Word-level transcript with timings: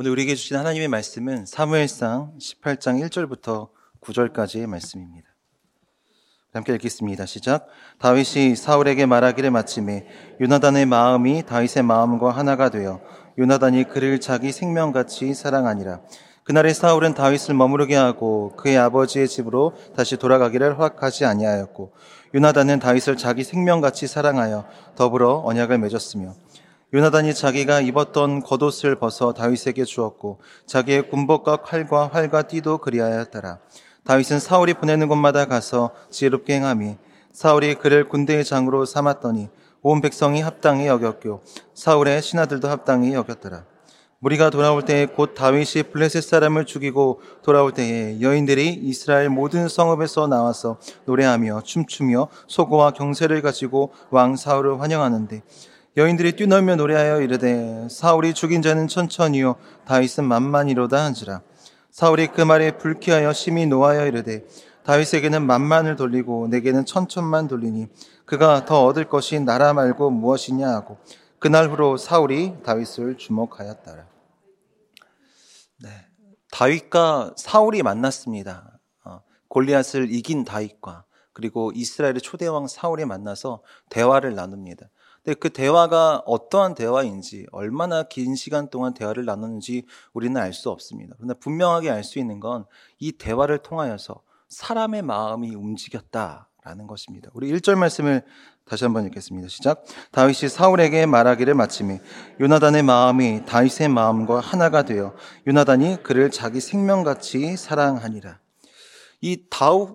오늘 0.00 0.12
우리에게 0.12 0.36
주신 0.36 0.56
하나님의 0.56 0.86
말씀은 0.86 1.44
사무엘상 1.44 2.34
18장 2.38 3.04
1절부터 3.08 3.70
9절까지의 4.00 4.66
말씀입니다. 4.66 5.26
함께 6.52 6.72
읽겠습니다. 6.74 7.26
시작. 7.26 7.66
다윗이 7.98 8.54
사울에게 8.54 9.06
말하기를 9.06 9.50
마침에 9.50 10.06
요나단의 10.40 10.86
마음이 10.86 11.42
다윗의 11.46 11.82
마음과 11.82 12.30
하나가 12.30 12.68
되어 12.68 13.00
요나단이 13.40 13.88
그를 13.88 14.20
자기 14.20 14.52
생명같이 14.52 15.34
사랑하니라. 15.34 16.02
그날에 16.44 16.72
사울은 16.72 17.14
다윗을 17.14 17.56
머무르게 17.56 17.96
하고 17.96 18.54
그의 18.56 18.78
아버지의 18.78 19.26
집으로 19.26 19.74
다시 19.96 20.16
돌아가기를 20.16 20.78
허락하지 20.78 21.24
아니하였고 21.24 21.92
요나단은 22.36 22.78
다윗을 22.78 23.16
자기 23.16 23.42
생명같이 23.42 24.06
사랑하여 24.06 24.64
더불어 24.94 25.42
언약을 25.44 25.76
맺었으며 25.78 26.36
요나단이 26.94 27.34
자기가 27.34 27.82
입었던 27.82 28.42
겉옷을 28.42 28.94
벗어 28.94 29.34
다윗에게 29.34 29.84
주었고 29.84 30.40
자기의 30.64 31.10
군복과 31.10 31.56
칼과 31.56 32.06
활과 32.06 32.42
띠도 32.42 32.78
그리하였더라. 32.78 33.58
다윗은 34.04 34.40
사울이 34.40 34.72
보내는 34.72 35.06
곳마다 35.06 35.44
가서 35.44 35.90
지혜롭게 36.08 36.54
행함이 36.54 36.96
사울이 37.30 37.74
그를 37.74 38.08
군대의 38.08 38.42
장으로 38.42 38.86
삼았더니 38.86 39.50
온 39.82 40.00
백성이 40.00 40.40
합당히 40.40 40.86
여겼고 40.86 41.42
사울의 41.74 42.22
신하들도 42.22 42.68
합당히 42.68 43.12
여겼더라. 43.12 43.64
무리가 44.20 44.48
돌아올 44.48 44.82
때에 44.86 45.04
곧 45.04 45.34
다윗이 45.34 45.92
블레셋 45.92 46.24
사람을 46.24 46.64
죽이고 46.64 47.20
돌아올 47.42 47.72
때에 47.72 48.20
여인들이 48.22 48.72
이스라엘 48.72 49.28
모든 49.28 49.68
성읍에서 49.68 50.26
나와서 50.26 50.78
노래하며 51.04 51.60
춤추며 51.64 52.28
소고와 52.46 52.92
경세를 52.92 53.42
가지고 53.42 53.92
왕 54.10 54.36
사울을 54.36 54.80
환영하는데 54.80 55.42
여인들이 55.98 56.36
뛰놀며 56.36 56.76
노래하여 56.76 57.22
이르되 57.22 57.88
사울이 57.90 58.32
죽인 58.32 58.62
자는 58.62 58.86
천천히요 58.86 59.56
다윗은 59.84 60.22
만만이로다 60.24 60.96
한지라 60.96 61.42
사울이 61.90 62.28
그 62.28 62.40
말에 62.40 62.78
불쾌하여 62.78 63.32
심히 63.32 63.66
노하여 63.66 64.06
이르되 64.06 64.46
다윗에게는 64.84 65.44
만만을 65.44 65.96
돌리고 65.96 66.46
내게는 66.48 66.84
천천만 66.86 67.48
돌리니 67.48 67.88
그가 68.26 68.64
더 68.64 68.84
얻을 68.84 69.08
것이 69.08 69.40
나라 69.40 69.72
말고 69.72 70.10
무엇이냐 70.10 70.68
하고 70.68 70.98
그날 71.40 71.68
후로 71.68 71.96
사울이 71.96 72.62
다윗을 72.62 73.16
주목하였더라. 73.16 74.06
네. 75.82 75.88
다윗과 76.52 77.34
사울이 77.36 77.82
만났습니다. 77.82 78.78
어, 79.04 79.22
골리앗을 79.48 80.12
이긴 80.12 80.44
다윗과 80.44 81.04
그리고 81.32 81.72
이스라엘의 81.74 82.20
초대왕 82.20 82.68
사울이 82.68 83.04
만나서 83.04 83.62
대화를 83.90 84.36
나눕니다. 84.36 84.88
근데 85.28 85.38
그 85.38 85.50
대화가 85.50 86.22
어떠한 86.24 86.74
대화인지 86.74 87.48
얼마나 87.52 88.02
긴 88.02 88.34
시간 88.34 88.70
동안 88.70 88.94
대화를 88.94 89.26
나눴는지 89.26 89.84
우리는 90.14 90.34
알 90.40 90.54
수 90.54 90.70
없습니다. 90.70 91.14
그러나 91.18 91.34
분명하게 91.34 91.90
알 91.90 92.02
수 92.02 92.18
있는 92.18 92.40
건 92.40 92.64
이 92.98 93.12
대화를 93.12 93.58
통하여서 93.58 94.22
사람의 94.48 95.02
마음이 95.02 95.54
움직였다라는 95.54 96.86
것입니다. 96.86 97.28
우리 97.34 97.52
1절 97.52 97.76
말씀을 97.76 98.22
다시 98.64 98.84
한번 98.84 99.04
읽겠습니다. 99.04 99.48
시작. 99.48 99.84
다윗이 100.12 100.48
사울에게 100.48 101.04
말하기를 101.04 101.52
마침에 101.52 102.00
요나단의 102.40 102.82
마음이 102.84 103.44
다윗의 103.44 103.88
마음과 103.88 104.40
하나가 104.40 104.82
되어 104.84 105.14
요나단이 105.46 106.02
그를 106.04 106.30
자기 106.30 106.58
생명같이 106.62 107.58
사랑하니라. 107.58 108.40
이 109.20 109.44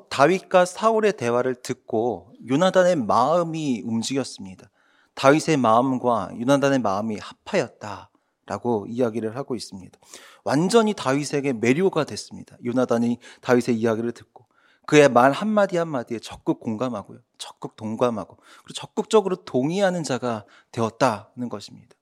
다윗과 0.10 0.66
사울의 0.66 1.14
대화를 1.14 1.56
듣고 1.56 2.32
요나단의 2.48 2.98
마음이 2.98 3.82
움직였습니다. 3.84 4.70
다윗의 5.16 5.58
마음과 5.58 6.32
유나단의 6.36 6.80
마음이 6.80 7.18
합하였다라고 7.20 8.88
이야기를 8.90 9.36
하고 9.36 9.56
있습니다. 9.56 9.98
완전히 10.44 10.94
다윗에게 10.94 11.54
매료가 11.54 12.04
됐습니다. 12.06 12.58
유나단이 12.64 13.20
다윗의 13.42 13.76
이야기를 13.76 14.12
듣고 14.12 14.46
그의 14.86 15.08
말 15.10 15.32
한마디 15.32 15.78
한마디에 15.78 16.20
적극 16.20 16.60
공감하고요. 16.60 17.20
적극 17.38 17.76
동감하고 17.76 18.36
그리고 18.36 18.74
적극적으로 18.74 19.38
동의하는 19.38 20.04
자가 20.04 20.46
되었다는 20.72 21.48
것입니다. 21.50 21.96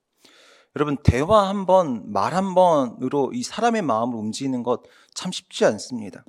여러분 0.76 0.98
대화 1.04 1.50
한 1.50 1.66
번, 1.66 2.12
말 2.12 2.34
한 2.34 2.56
번으로 2.56 3.32
이 3.34 3.44
사람의 3.44 3.82
마음을 3.82 4.18
움직이는 4.18 4.64
것 4.64 4.84
참 5.14 5.32
쉽지 5.32 5.66
않습니다. 5.66 6.24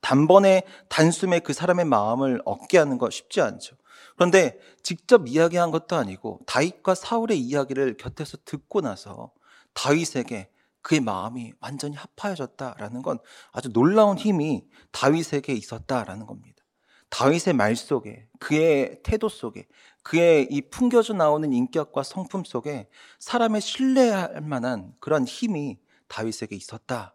단번에 0.00 0.62
단숨에 0.88 1.40
그 1.40 1.52
사람의 1.52 1.84
마음을 1.84 2.42
얻게 2.44 2.78
하는 2.78 2.98
것 2.98 3.12
쉽지 3.12 3.40
않죠. 3.40 3.76
그런데 4.22 4.56
직접 4.84 5.26
이야기한 5.26 5.72
것도 5.72 5.96
아니고 5.96 6.38
다윗과 6.46 6.94
사울의 6.94 7.40
이야기를 7.40 7.96
곁에서 7.96 8.38
듣고 8.44 8.80
나서 8.80 9.32
다윗에게 9.72 10.48
그의 10.80 11.00
마음이 11.00 11.54
완전히 11.58 11.96
합하여졌다라는 11.96 13.02
건 13.02 13.18
아주 13.50 13.72
놀라운 13.72 14.16
힘이 14.16 14.64
다윗에게 14.92 15.52
있었다라는 15.54 16.26
겁니다. 16.26 16.62
다윗의 17.10 17.54
말 17.54 17.74
속에 17.74 18.28
그의 18.38 19.00
태도 19.02 19.28
속에 19.28 19.66
그의 20.04 20.46
이 20.52 20.60
풍겨져 20.70 21.14
나오는 21.14 21.52
인격과 21.52 22.04
성품 22.04 22.44
속에 22.44 22.88
사람의 23.18 23.60
신뢰할 23.60 24.40
만한 24.42 24.94
그런 25.00 25.24
힘이 25.24 25.80
다윗에게 26.06 26.54
있었다는 26.54 27.10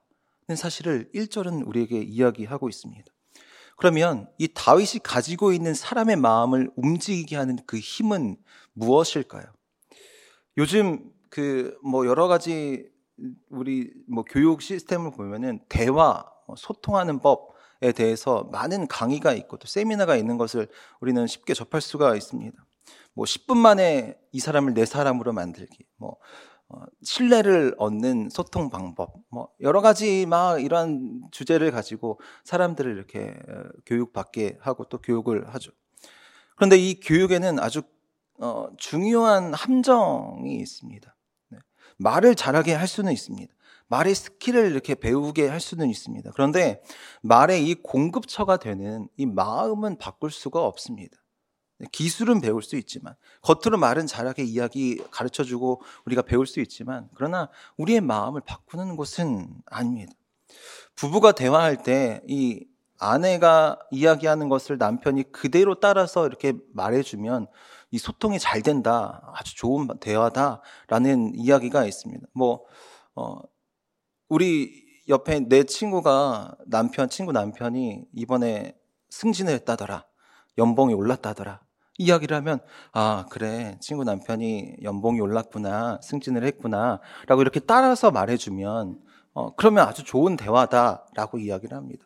사실을 0.57 1.09
1절은 1.15 1.65
우리에게 1.65 2.01
이야기하고 2.01 2.67
있습니다. 2.67 3.09
그러면 3.77 4.29
이 4.37 4.49
다윗이 4.53 4.99
가지고 5.03 5.53
있는 5.53 5.73
사람의 5.73 6.17
마음을 6.17 6.69
움직이게 6.75 7.37
하는 7.37 7.57
그 7.65 7.77
힘은 7.77 8.35
무엇일까요? 8.73 9.45
요즘 10.57 11.11
그 11.29 11.77
뭐 11.83 12.05
여러 12.05 12.27
가지 12.27 12.89
우리 13.49 13.91
뭐 14.07 14.23
교육 14.23 14.61
시스템을 14.61 15.11
보면은 15.11 15.59
대화, 15.69 16.25
뭐 16.45 16.55
소통하는 16.55 17.19
법에 17.19 17.91
대해서 17.95 18.43
많은 18.51 18.87
강의가 18.87 19.33
있고 19.33 19.57
또 19.57 19.67
세미나가 19.67 20.15
있는 20.15 20.37
것을 20.37 20.67
우리는 20.99 21.25
쉽게 21.25 21.53
접할 21.53 21.81
수가 21.81 22.15
있습니다. 22.15 22.65
뭐 23.13 23.25
10분 23.25 23.57
만에 23.57 24.17
이 24.31 24.39
사람을 24.39 24.73
내 24.73 24.85
사람으로 24.85 25.33
만들기, 25.33 25.85
뭐 25.97 26.11
어, 26.11 26.15
신뢰를 27.01 27.75
얻는 27.77 28.29
소통 28.29 28.69
방법, 28.69 29.13
뭐 29.29 29.49
여러 29.61 29.81
가지 29.81 30.25
막 30.25 30.61
이러한 30.61 31.21
주제를 31.31 31.71
가지고 31.71 32.19
사람들을 32.43 32.93
이렇게 32.93 33.35
어, 33.47 33.63
교육받게 33.85 34.57
하고 34.59 34.83
또 34.85 34.97
교육을 34.99 35.53
하죠. 35.53 35.71
그런데 36.55 36.77
이 36.77 36.99
교육에는 36.99 37.59
아주 37.59 37.83
어, 38.39 38.67
중요한 38.77 39.53
함정이 39.53 40.55
있습니다. 40.57 41.15
네. 41.49 41.57
말을 41.97 42.35
잘하게 42.35 42.73
할 42.73 42.87
수는 42.87 43.11
있습니다. 43.13 43.53
말의 43.87 44.13
skill을 44.15 44.69
이렇게 44.69 44.95
배우게 44.95 45.47
할 45.47 45.61
수는 45.61 45.89
있습니다. 45.89 46.31
그런데 46.33 46.83
말의 47.21 47.65
이 47.65 47.75
공급처가 47.75 48.57
되는 48.57 49.07
이 49.15 49.25
마음은 49.25 49.97
바꿀 49.97 50.29
수가 50.31 50.65
없습니다. 50.65 51.17
기술은 51.91 52.41
배울 52.41 52.63
수 52.63 52.75
있지만 52.75 53.15
겉으로 53.41 53.77
말은 53.77 54.07
잘하게 54.07 54.43
이야기 54.43 55.01
가르쳐 55.11 55.43
주고 55.43 55.81
우리가 56.05 56.23
배울 56.23 56.47
수 56.47 56.59
있지만 56.59 57.09
그러나 57.15 57.49
우리의 57.77 58.01
마음을 58.01 58.41
바꾸는 58.41 58.95
것은 58.95 59.49
아닙니다. 59.65 60.13
부부가 60.95 61.33
대화할 61.33 61.83
때 61.83 62.21
이 62.27 62.65
아내가 62.99 63.77
이야기하는 63.91 64.49
것을 64.49 64.77
남편이 64.77 65.31
그대로 65.31 65.79
따라서 65.79 66.25
이렇게 66.25 66.53
말해주면 66.73 67.47
이 67.91 67.97
소통이 67.97 68.39
잘 68.39 68.61
된다. 68.61 69.31
아주 69.35 69.55
좋은 69.55 69.87
대화다라는 69.99 71.33
이야기가 71.35 71.85
있습니다. 71.85 72.27
뭐, 72.33 72.65
어, 73.15 73.37
우리 74.27 74.85
옆에 75.07 75.39
내 75.41 75.63
친구가 75.63 76.57
남편, 76.65 77.09
친구 77.09 77.31
남편이 77.31 78.05
이번에 78.13 78.75
승진을 79.09 79.53
했다더라. 79.53 80.05
연봉이 80.57 80.93
올랐다더라. 80.93 81.61
이야기를 81.97 82.35
하면 82.37 82.59
아 82.93 83.25
그래 83.31 83.77
친구 83.81 84.03
남편이 84.03 84.77
연봉이 84.83 85.19
올랐구나 85.19 85.99
승진을 86.03 86.43
했구나 86.45 86.99
라고 87.27 87.41
이렇게 87.41 87.59
따라서 87.59 88.11
말해주면 88.11 88.99
어, 89.33 89.55
그러면 89.55 89.87
아주 89.87 90.03
좋은 90.03 90.35
대화다라고 90.35 91.37
이야기를 91.39 91.77
합니다. 91.77 92.05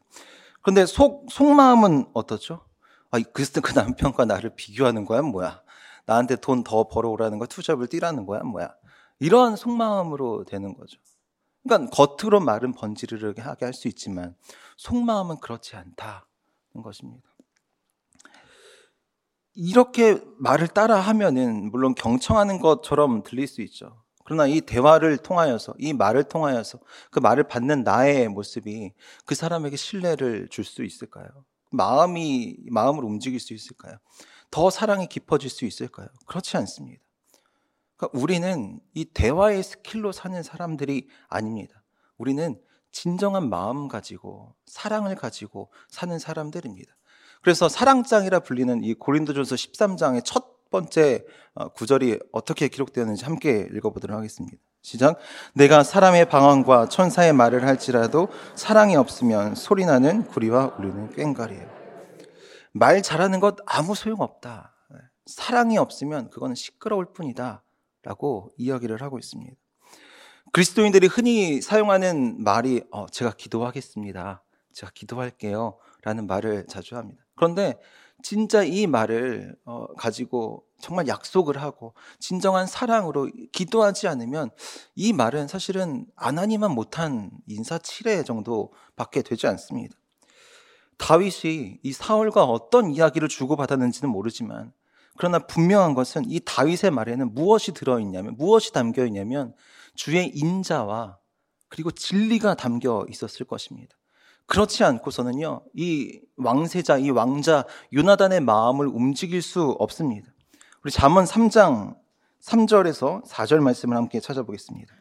그런데 0.61 0.85
속 0.85 1.27
속마음은 1.31 2.07
어떻죠? 2.13 2.65
아, 3.11 3.19
그래서 3.33 3.61
그 3.61 3.73
남편과 3.73 4.25
나를 4.25 4.51
비교하는 4.55 5.05
거야 5.05 5.21
뭐야? 5.21 5.61
나한테 6.05 6.35
돈 6.37 6.63
더 6.63 6.87
벌어오라는 6.87 7.39
거야? 7.39 7.47
투잡을 7.47 7.87
뛰라는 7.87 8.25
거야 8.25 8.41
뭐야? 8.43 8.73
이러한 9.19 9.55
속마음으로 9.55 10.45
되는 10.45 10.75
거죠. 10.75 10.97
그러니까 11.63 11.89
겉으로 11.95 12.39
말은 12.39 12.73
번지르르 12.73 13.33
하게 13.39 13.65
할 13.65 13.73
수 13.73 13.87
있지만 13.87 14.35
속마음은 14.77 15.39
그렇지 15.39 15.75
않다는 15.75 16.21
것입니다. 16.83 17.29
이렇게 19.53 20.19
말을 20.37 20.67
따라 20.67 20.99
하면은 20.99 21.71
물론 21.71 21.93
경청하는 21.95 22.59
것처럼 22.59 23.23
들릴 23.23 23.47
수 23.47 23.61
있죠. 23.61 24.01
그러나 24.23 24.47
이 24.47 24.61
대화를 24.61 25.17
통하여서 25.17 25.73
이 25.77 25.93
말을 25.93 26.23
통하여서 26.25 26.79
그 27.09 27.19
말을 27.19 27.45
받는 27.47 27.83
나의 27.83 28.29
모습이 28.29 28.93
그 29.25 29.35
사람에게 29.35 29.75
신뢰를 29.75 30.47
줄 30.49 30.63
수 30.63 30.83
있을까요? 30.83 31.27
마음이 31.71 32.57
마음을 32.69 33.03
움직일 33.03 33.39
수 33.39 33.53
있을까요? 33.53 33.97
더 34.51 34.69
사랑이 34.69 35.07
깊어질 35.07 35.49
수 35.49 35.65
있을까요? 35.65 36.07
그렇지 36.27 36.55
않습니다. 36.57 37.01
그러니까 37.97 38.19
우리는 38.19 38.79
이 38.93 39.05
대화의 39.05 39.63
스킬로 39.63 40.11
사는 40.11 40.41
사람들이 40.43 41.07
아닙니다. 41.27 41.83
우리는 42.17 42.59
진정한 42.91 43.49
마음 43.49 43.87
가지고 43.87 44.55
사랑을 44.65 45.15
가지고 45.15 45.71
사는 45.89 46.17
사람들입니다. 46.19 46.93
그래서 47.41 47.69
사랑장이라 47.69 48.39
불리는 48.39 48.83
이 48.83 48.93
고린도전서 48.93 49.55
13장의 49.55 50.23
첫 50.23 50.69
번째 50.69 51.25
어, 51.53 51.69
구절이 51.69 52.19
어떻게 52.31 52.67
기록되었는지 52.67 53.25
함께 53.25 53.67
읽어보도록 53.73 54.17
하겠습니다. 54.17 54.57
시작. 54.81 55.17
내가 55.53 55.83
사람의 55.83 56.29
방언과 56.29 56.89
천사의 56.89 57.33
말을 57.33 57.67
할지라도 57.67 58.29
사랑이 58.55 58.95
없으면 58.95 59.55
소리나는 59.55 60.25
구리와 60.27 60.75
울리는 60.79 61.11
꽹과리예요. 61.11 61.69
말 62.73 63.01
잘하는 63.01 63.39
것 63.39 63.57
아무 63.65 63.95
소용 63.95 64.21
없다. 64.21 64.73
사랑이 65.25 65.77
없으면 65.77 66.29
그거는 66.29 66.55
시끄러울 66.55 67.13
뿐이다. 67.13 67.63
라고 68.03 68.51
이야기를 68.57 69.01
하고 69.01 69.19
있습니다. 69.19 69.55
그리스도인들이 70.51 71.07
흔히 71.07 71.61
사용하는 71.61 72.43
말이 72.43 72.81
어, 72.91 73.05
제가 73.07 73.31
기도하겠습니다. 73.31 74.43
제가 74.73 74.91
기도할게요. 74.95 75.77
라는 76.03 76.25
말을 76.25 76.65
자주 76.67 76.97
합니다. 76.97 77.20
그런데 77.41 77.73
진짜 78.21 78.61
이 78.61 78.85
말을 78.85 79.55
어, 79.65 79.87
가지고 79.95 80.63
정말 80.79 81.07
약속을 81.07 81.59
하고 81.59 81.95
진정한 82.19 82.67
사랑으로 82.67 83.31
기도하지 83.51 84.07
않으면 84.07 84.51
이 84.93 85.11
말은 85.11 85.47
사실은 85.47 86.05
안 86.15 86.37
하니만 86.37 86.69
못한 86.69 87.31
인사치레 87.47 88.25
정도밖에 88.25 89.23
되지 89.23 89.47
않습니다. 89.47 89.95
다윗이 90.99 91.79
이 91.81 91.91
사울과 91.91 92.43
어떤 92.43 92.91
이야기를 92.91 93.27
주고받았는지는 93.27 94.07
모르지만 94.07 94.71
그러나 95.17 95.39
분명한 95.39 95.95
것은 95.95 96.25
이 96.29 96.41
다윗의 96.45 96.91
말에는 96.91 97.33
무엇이 97.33 97.71
들어있냐면 97.71 98.37
무엇이 98.37 98.71
담겨 98.71 99.03
있냐면 99.07 99.55
주의 99.95 100.29
인자와 100.29 101.17
그리고 101.69 101.89
진리가 101.89 102.53
담겨 102.53 103.03
있었을 103.09 103.47
것입니다. 103.47 103.95
그렇지 104.45 104.83
않고서는요, 104.83 105.61
이 105.75 106.19
왕세자, 106.37 106.97
이 106.97 107.09
왕자 107.09 107.65
요나단의 107.93 108.41
마음을 108.41 108.87
움직일 108.87 109.41
수 109.41 109.75
없습니다. 109.79 110.27
우리 110.83 110.91
잠언 110.91 111.25
3장 111.25 111.95
3절에서 112.43 113.23
4절 113.25 113.59
말씀을 113.59 113.95
함께 113.95 114.19
찾아보겠습니다. 114.19 114.93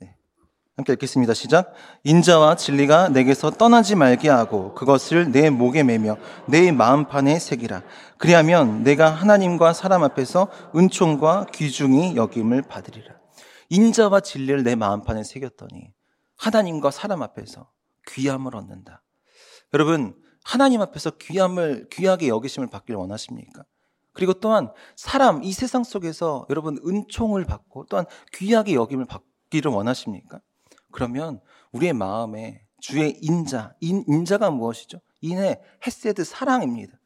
네. 0.00 0.16
함께 0.76 0.92
읽겠습니다. 0.94 1.32
시작. 1.32 1.72
인자와 2.04 2.56
진리가 2.56 3.08
내게서 3.10 3.50
떠나지 3.50 3.94
말게 3.94 4.28
하고 4.28 4.74
그것을 4.74 5.30
내 5.30 5.48
목에 5.48 5.84
매며 5.84 6.16
내 6.46 6.72
마음판에 6.72 7.38
새기라. 7.38 7.82
그리하면 8.18 8.82
내가 8.82 9.10
하나님과 9.10 9.72
사람 9.72 10.02
앞에서 10.02 10.48
은총과 10.74 11.46
귀중히 11.54 12.16
여김을 12.16 12.62
받으리라. 12.62 13.14
인자와 13.70 14.20
진리를 14.20 14.64
내 14.64 14.74
마음판에 14.74 15.22
새겼더니 15.22 15.92
하나님과 16.36 16.90
사람 16.90 17.22
앞에서 17.22 17.68
귀함을 18.08 18.56
얻는다. 18.56 19.02
여러분, 19.74 20.14
하나님 20.44 20.80
앞에서 20.80 21.10
귀함을, 21.10 21.88
귀하게 21.90 22.28
여기심을 22.28 22.68
받길 22.68 22.94
원하십니까? 22.94 23.64
그리고 24.12 24.34
또한 24.34 24.72
사람, 24.96 25.44
이 25.44 25.52
세상 25.52 25.84
속에서 25.84 26.46
여러분 26.50 26.78
은총을 26.84 27.44
받고 27.44 27.86
또한 27.88 28.06
귀하게 28.32 28.74
여김을 28.74 29.04
받기를 29.04 29.70
원하십니까? 29.70 30.40
그러면 30.90 31.40
우리의 31.72 31.92
마음에 31.92 32.64
주의 32.80 33.16
인자, 33.20 33.74
인, 33.80 34.04
인자가 34.08 34.50
무엇이죠? 34.50 35.00
인의 35.20 35.60
헤세드 35.86 36.24
사랑입니다. 36.24 36.98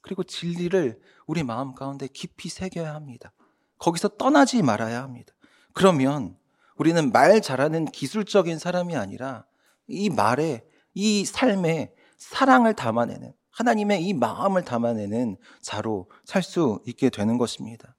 그리고 0.00 0.24
진리를 0.24 1.00
우리 1.26 1.42
마음 1.42 1.74
가운데 1.74 2.08
깊이 2.08 2.48
새겨야 2.48 2.94
합니다. 2.94 3.32
거기서 3.78 4.08
떠나지 4.08 4.62
말아야 4.62 5.02
합니다. 5.02 5.32
그러면 5.72 6.36
우리는 6.76 7.12
말 7.12 7.40
잘하는 7.40 7.86
기술적인 7.86 8.58
사람이 8.58 8.96
아니라 8.96 9.46
이 9.88 10.10
말에, 10.10 10.64
이 10.94 11.24
삶에 11.24 11.92
사랑을 12.16 12.74
담아내는 12.74 13.32
하나님의 13.50 14.04
이 14.04 14.12
마음을 14.12 14.64
담아내는 14.64 15.36
자로 15.60 16.08
살 16.24 16.42
수 16.42 16.80
있게 16.86 17.10
되는 17.10 17.38
것입니다. 17.38 17.96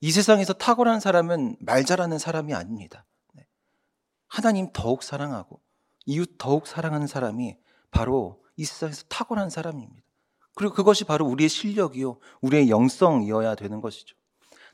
이 0.00 0.12
세상에서 0.12 0.52
탁월한 0.52 1.00
사람은 1.00 1.56
말 1.60 1.84
잘하는 1.84 2.18
사람이 2.18 2.54
아닙니다. 2.54 3.04
네. 3.32 3.46
하나님 4.28 4.70
더욱 4.72 5.02
사랑하고 5.02 5.60
이웃 6.04 6.36
더욱 6.38 6.66
사랑하는 6.66 7.06
사람이 7.06 7.56
바로 7.90 8.42
이 8.56 8.64
세상에서 8.64 9.04
탁월한 9.08 9.50
사람입니다. 9.50 10.06
그리고 10.54 10.74
그것이 10.74 11.04
바로 11.04 11.26
우리의 11.26 11.48
실력이요, 11.48 12.18
우리의 12.40 12.70
영성이어야 12.70 13.56
되는 13.56 13.80
것이죠. 13.80 14.16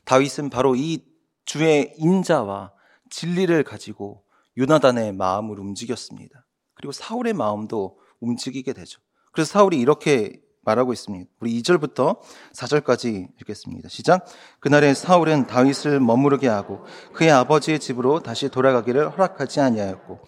다윗은 0.05 0.49
바로 0.49 0.75
이 0.75 1.05
주의 1.45 1.93
인자와 1.97 2.73
진리를 3.09 3.63
가지고 3.63 4.22
요나단의 4.57 5.13
마음을 5.13 5.59
움직였습니다. 5.59 6.45
그리고 6.75 6.91
사울의 6.91 7.33
마음도 7.33 7.97
움직이게 8.19 8.73
되죠. 8.73 9.01
그래서 9.31 9.51
사울이 9.51 9.79
이렇게 9.79 10.41
말하고 10.65 10.93
있습니다. 10.93 11.29
우리 11.39 11.61
2절부터 11.61 12.19
4절까지 12.53 13.27
읽겠습니다. 13.41 13.89
시작. 13.89 14.25
그날에 14.59 14.93
사울은 14.93 15.47
다윗을 15.47 15.99
머무르게 15.99 16.47
하고 16.47 16.83
그의 17.13 17.31
아버지의 17.31 17.79
집으로 17.79 18.21
다시 18.21 18.49
돌아가기를 18.49 19.11
허락하지 19.11 19.59
아니하였고 19.59 20.19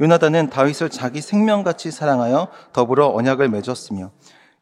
요나단은 0.00 0.50
다윗을 0.50 0.90
자기 0.90 1.20
생명같이 1.20 1.90
사랑하여 1.90 2.48
더불어 2.72 3.08
언약을 3.08 3.48
맺었으며 3.48 4.12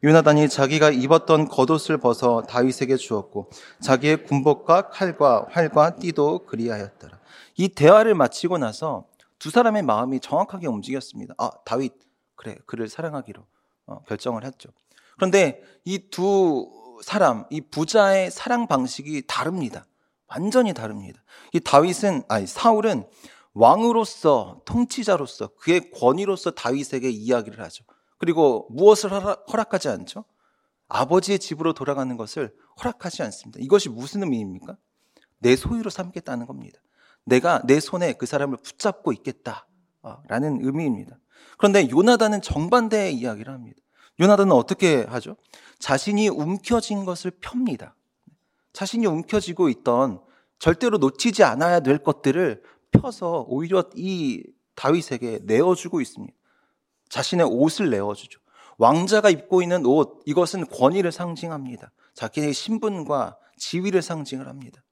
요나단이 0.03 0.47
자기가 0.49 0.91
입었던 0.91 1.47
겉옷을 1.47 1.97
벗어 1.97 2.43
다윗에게 2.43 2.97
주었고 2.97 3.49
자기의 3.81 4.23
군복과 4.23 4.89
칼과 4.89 5.47
활과 5.49 5.95
띠도 5.97 6.45
그리하였더라. 6.45 7.16
이 7.57 7.69
대화를 7.69 8.15
마치고 8.15 8.57
나서 8.57 9.07
두 9.39 9.49
사람의 9.49 9.83
마음이 9.83 10.19
정확하게 10.19 10.67
움직였습니다. 10.67 11.33
아, 11.37 11.51
다윗, 11.65 11.93
그래, 12.35 12.57
그를 12.65 12.87
사랑하기로 12.87 13.45
어, 13.87 14.03
결정을 14.03 14.45
했죠. 14.45 14.69
그런데 15.15 15.61
이 15.85 16.09
두 16.09 16.77
사람, 17.03 17.45
이 17.49 17.61
부자의 17.61 18.31
사랑 18.31 18.67
방식이 18.67 19.23
다릅니다. 19.27 19.85
완전히 20.27 20.73
다릅니다. 20.73 21.21
이 21.53 21.59
다윗은, 21.59 22.23
아니, 22.27 22.47
사울은 22.47 23.07
왕으로서, 23.53 24.61
통치자로서, 24.65 25.49
그의 25.55 25.91
권위로서 25.91 26.51
다윗에게 26.51 27.09
이야기를 27.09 27.63
하죠. 27.63 27.85
그리고 28.17 28.67
무엇을 28.71 29.11
허락하지 29.11 29.89
않죠? 29.89 30.25
아버지의 30.89 31.39
집으로 31.39 31.73
돌아가는 31.73 32.15
것을 32.17 32.55
허락하지 32.79 33.23
않습니다. 33.23 33.59
이것이 33.61 33.89
무슨 33.89 34.23
의미입니까? 34.23 34.77
내 35.39 35.55
소유로 35.55 35.89
삼겠다는 35.89 36.45
겁니다. 36.45 36.79
내가 37.27 37.61
내 37.65 37.79
손에 37.79 38.13
그 38.13 38.25
사람을 38.25 38.57
붙잡고 38.57 39.11
있겠다. 39.13 39.67
라는 40.27 40.63
의미입니다. 40.63 41.17
그런데 41.57 41.89
요나단은 41.89 42.41
정반대의 42.41 43.13
이야기를 43.15 43.53
합니다. 43.53 43.77
요나단은 44.19 44.53
어떻게 44.53 45.03
하죠? 45.03 45.35
자신이 45.79 46.29
움켜진 46.29 47.03
것을 47.03 47.31
펴니다. 47.41 47.95
자신이 48.71 49.05
움켜쥐고 49.05 49.67
있던 49.69 50.21
절대로 50.59 50.97
놓치지 50.97 51.43
않아야 51.43 51.81
될 51.81 51.97
것들을 51.97 52.63
펴서 52.91 53.45
오히려 53.49 53.83
이 53.95 54.43
다윗에게 54.75 55.41
내어주고 55.43 55.99
있습니다. 55.99 56.33
자신의 57.09 57.47
옷을 57.49 57.89
내어주죠. 57.89 58.39
왕자가 58.77 59.29
입고 59.29 59.61
있는 59.61 59.85
옷, 59.85 60.21
이것은 60.25 60.67
권위를 60.67 61.11
상징합니다. 61.11 61.91
자기의 62.13 62.53
신분과 62.53 63.37
지위를 63.57 64.01
상징을 64.01 64.47
합니다. 64.47 64.83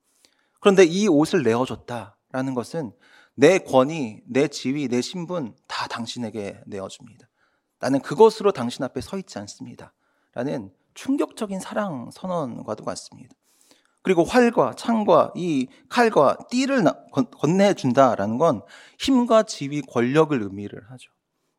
그런데 0.59 0.83
이 0.83 1.07
옷을 1.07 1.43
내어줬다 1.43 2.14
라는 2.35 2.53
것은 2.53 2.91
내 3.33 3.59
권위, 3.59 4.21
내 4.25 4.49
지위, 4.49 4.89
내 4.89 4.99
신분 4.99 5.55
다 5.67 5.87
당신에게 5.87 6.59
내어줍니다. 6.65 7.29
나는 7.79 8.01
그것으로 8.01 8.51
당신 8.51 8.83
앞에 8.83 8.99
서 8.99 9.17
있지 9.17 9.39
않습니다. 9.39 9.93
라는 10.33 10.69
충격적인 10.95 11.61
사랑 11.61 12.09
선언과도 12.11 12.83
같습니다. 12.83 13.33
그리고 14.01 14.25
활과 14.25 14.73
창과 14.73 15.31
이 15.37 15.69
칼과 15.87 16.37
띠를 16.49 16.83
건네준다라는 17.39 18.37
건 18.37 18.63
힘과 18.99 19.43
지위, 19.43 19.81
권력을 19.81 20.37
의미를 20.41 20.91
하죠. 20.91 21.09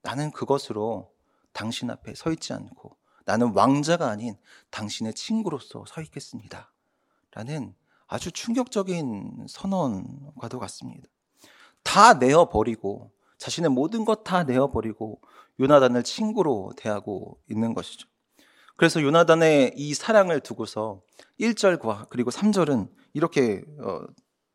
나는 0.03 0.31
그것으로 0.31 1.11
당신 1.55 1.89
앞에 1.89 2.15
서 2.15 2.31
있지 2.33 2.53
않고 2.53 2.99
나는 3.25 3.55
왕자가 3.55 4.11
아닌 4.11 4.37
당신의 4.71 5.15
친구로서 5.15 5.87
서 5.87 6.03
있겠습니다. 6.03 6.71
라는 7.33 7.75
아주 8.07 8.31
충격적인 8.31 9.47
선언과도 9.49 10.59
같습니다. 10.61 11.09
다 11.83 12.15
내어버리고 12.15 13.11
자신의 13.39 13.71
모든 13.71 14.05
것 14.05 14.25
다 14.25 14.45
내어버리고 14.45 15.21
요나단을 15.61 16.03
친구로 16.03 16.73
대하고 16.77 17.39
있는 17.49 17.75
것이죠. 17.75 18.09
그래서 18.77 19.03
요나단의 19.03 19.73
이 19.77 19.95
사랑을 19.95 20.41
두고서 20.41 21.01
1절과 21.41 22.09
그리고 22.11 22.31
3절은 22.31 22.91
이렇게 23.15 23.63
어, 23.81 24.01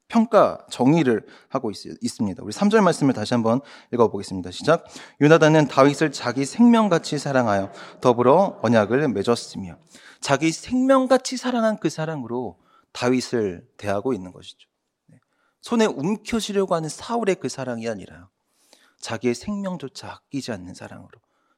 평가 0.08 0.60
정의를 0.70 1.26
하고 1.48 1.72
있, 1.72 1.76
습니다 2.10 2.44
우리 2.44 2.52
3절 2.52 2.82
말씀을 2.82 3.14
다시 3.14 3.34
한번 3.34 3.62
읽어보겠습니다. 3.94 4.52
시작. 4.52 4.86
요나단은 5.22 5.70
다윗을 5.70 6.12
자기 6.12 6.44
생명같이 6.46 7.18
사랑하여 7.18 7.72
더불어 8.02 8.60
언약을 8.62 9.08
맺었으며 9.08 9.78
자기 10.20 10.52
생명같이 10.52 11.38
사랑한 11.38 11.80
그 11.80 11.90
사랑으로 11.90 12.58
다윗을 12.92 13.68
대하고 13.78 14.14
있는 14.14 14.32
것이죠. 14.32 14.70
네. 15.08 15.20
손에 15.62 15.86
움켜쥐려고 15.86 16.76
하는 16.76 16.90
사울의 16.90 17.36
그 17.36 17.50
사랑이 17.50 17.88
아니라 17.88 18.30
자기의 19.00 19.36
생명조차 19.36 20.12
아끼지 20.12 20.52
않는 20.52 20.74
사랑으로 20.74 21.10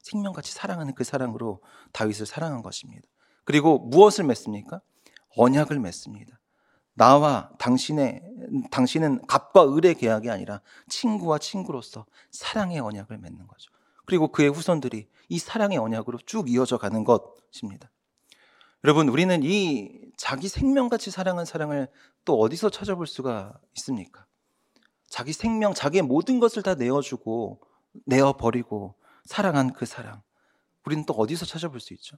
생명같이 0.01 0.53
사랑하는 0.53 0.93
그 0.95 1.03
사랑으로 1.03 1.61
다윗을 1.91 2.25
사랑한 2.25 2.61
것입니다. 2.61 3.07
그리고 3.45 3.79
무엇을 3.79 4.25
맺습니까? 4.25 4.81
언약을 5.35 5.79
맺습니다. 5.79 6.39
나와 6.93 7.49
당신의 7.57 8.21
당신은 8.69 9.25
갑과 9.25 9.75
을의 9.75 9.95
계약이 9.95 10.29
아니라 10.29 10.61
친구와 10.89 11.39
친구로서 11.39 12.05
사랑의 12.29 12.79
언약을 12.79 13.17
맺는 13.17 13.47
거죠. 13.47 13.71
그리고 14.05 14.27
그의 14.27 14.49
후손들이 14.49 15.07
이 15.29 15.39
사랑의 15.39 15.77
언약으로 15.77 16.19
쭉 16.25 16.49
이어져 16.49 16.77
가는 16.77 17.03
것입니다. 17.03 17.89
여러분, 18.85 19.07
우리는 19.07 19.43
이 19.43 19.97
자기 20.17 20.49
생명같이 20.49 21.09
사랑한 21.09 21.45
사랑을 21.45 21.87
또 22.25 22.37
어디서 22.39 22.69
찾아볼 22.69 23.07
수가 23.07 23.57
있습니까? 23.77 24.25
자기 25.07 25.31
생명, 25.31 25.73
자기의 25.73 26.01
모든 26.01 26.41
것을 26.41 26.63
다 26.63 26.75
내어주고, 26.75 27.61
내어버리고, 28.05 28.95
사랑한 29.23 29.71
그 29.71 29.85
사랑. 29.85 30.21
우리는 30.85 31.05
또 31.05 31.13
어디서 31.13 31.45
찾아볼 31.45 31.79
수 31.79 31.93
있죠? 31.93 32.17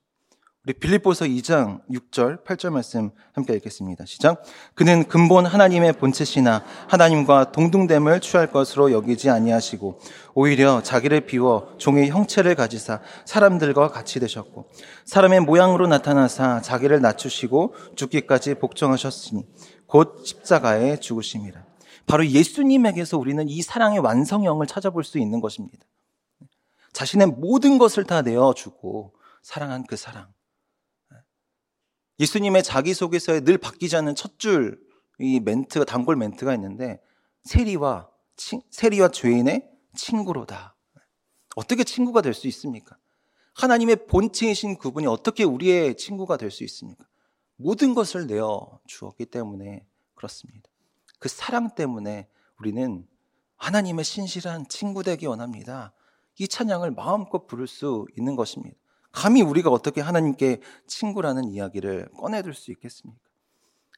우리 0.65 0.73
빌립보서 0.73 1.25
2장 1.25 1.81
6절, 1.91 2.43
8절 2.43 2.71
말씀 2.71 3.11
함께 3.33 3.53
읽겠습니다. 3.53 4.05
시작. 4.07 4.41
그는 4.73 5.03
근본 5.07 5.45
하나님의 5.45 5.93
본체시나 5.93 6.63
하나님과 6.87 7.51
동등됨을 7.51 8.19
취할 8.19 8.51
것으로 8.51 8.91
여기지 8.91 9.29
아니하시고 9.29 9.99
오히려 10.33 10.81
자기를 10.81 11.27
비워 11.27 11.75
종의 11.77 12.09
형체를 12.09 12.55
가지사 12.55 12.99
사람들과 13.25 13.89
같이 13.89 14.19
되셨고 14.19 14.67
사람의 15.05 15.41
모양으로 15.41 15.85
나타나사 15.85 16.61
자기를 16.61 16.99
낮추시고 16.99 17.75
죽기까지 17.95 18.55
복종하셨으니 18.55 19.45
곧 19.85 20.25
십자가에 20.25 20.99
죽으심이라. 20.99 21.63
바로 22.07 22.25
예수님에게서 22.25 23.19
우리는 23.19 23.47
이 23.47 23.61
사랑의 23.61 23.99
완성형을 23.99 24.65
찾아볼 24.65 25.03
수 25.03 25.19
있는 25.19 25.41
것입니다. 25.41 25.85
자신의 26.93 27.27
모든 27.27 27.77
것을 27.77 28.03
다 28.03 28.23
내어주고 28.23 29.13
사랑한 29.43 29.85
그 29.85 29.95
사랑. 29.95 30.34
예수님의 32.19 32.63
자기소개서에 32.63 33.41
늘 33.41 33.57
바뀌지 33.57 33.95
않는 33.95 34.15
첫 34.15 34.37
줄 34.39 34.85
이 35.19 35.39
멘트가 35.39 35.85
단골 35.85 36.15
멘트가 36.15 36.53
있는데 36.55 36.99
세리와 37.43 38.09
친, 38.35 38.61
세리와 38.69 39.09
죄인의 39.09 39.69
친구로다. 39.95 40.75
어떻게 41.55 41.83
친구가 41.83 42.21
될 42.21 42.33
수 42.33 42.47
있습니까? 42.47 42.97
하나님의 43.53 44.07
본체이신 44.07 44.77
그분이 44.77 45.07
어떻게 45.07 45.45
우리의 45.45 45.95
친구가 45.95 46.35
될 46.35 46.51
수 46.51 46.65
있습니까? 46.65 47.05
모든 47.55 47.93
것을 47.93 48.27
내어 48.27 48.79
주었기 48.87 49.27
때문에 49.27 49.85
그렇습니다. 50.15 50.69
그 51.19 51.29
사랑 51.29 51.73
때문에 51.75 52.27
우리는 52.59 53.07
하나님의 53.55 54.03
신실한 54.03 54.67
친구 54.67 55.01
되기 55.03 55.27
원합니다. 55.27 55.93
이 56.37 56.49
찬양을 56.49 56.91
마음껏 56.91 57.47
부를 57.47 57.67
수 57.67 58.05
있는 58.17 58.35
것입니다. 58.35 58.75
감히 59.15 59.41
우리가 59.41 59.69
어떻게 59.69 60.01
하나님께 60.01 60.59
친구라는 60.87 61.45
이야기를 61.45 62.09
꺼내들 62.17 62.53
수 62.53 62.69
있겠습니까? 62.71 63.19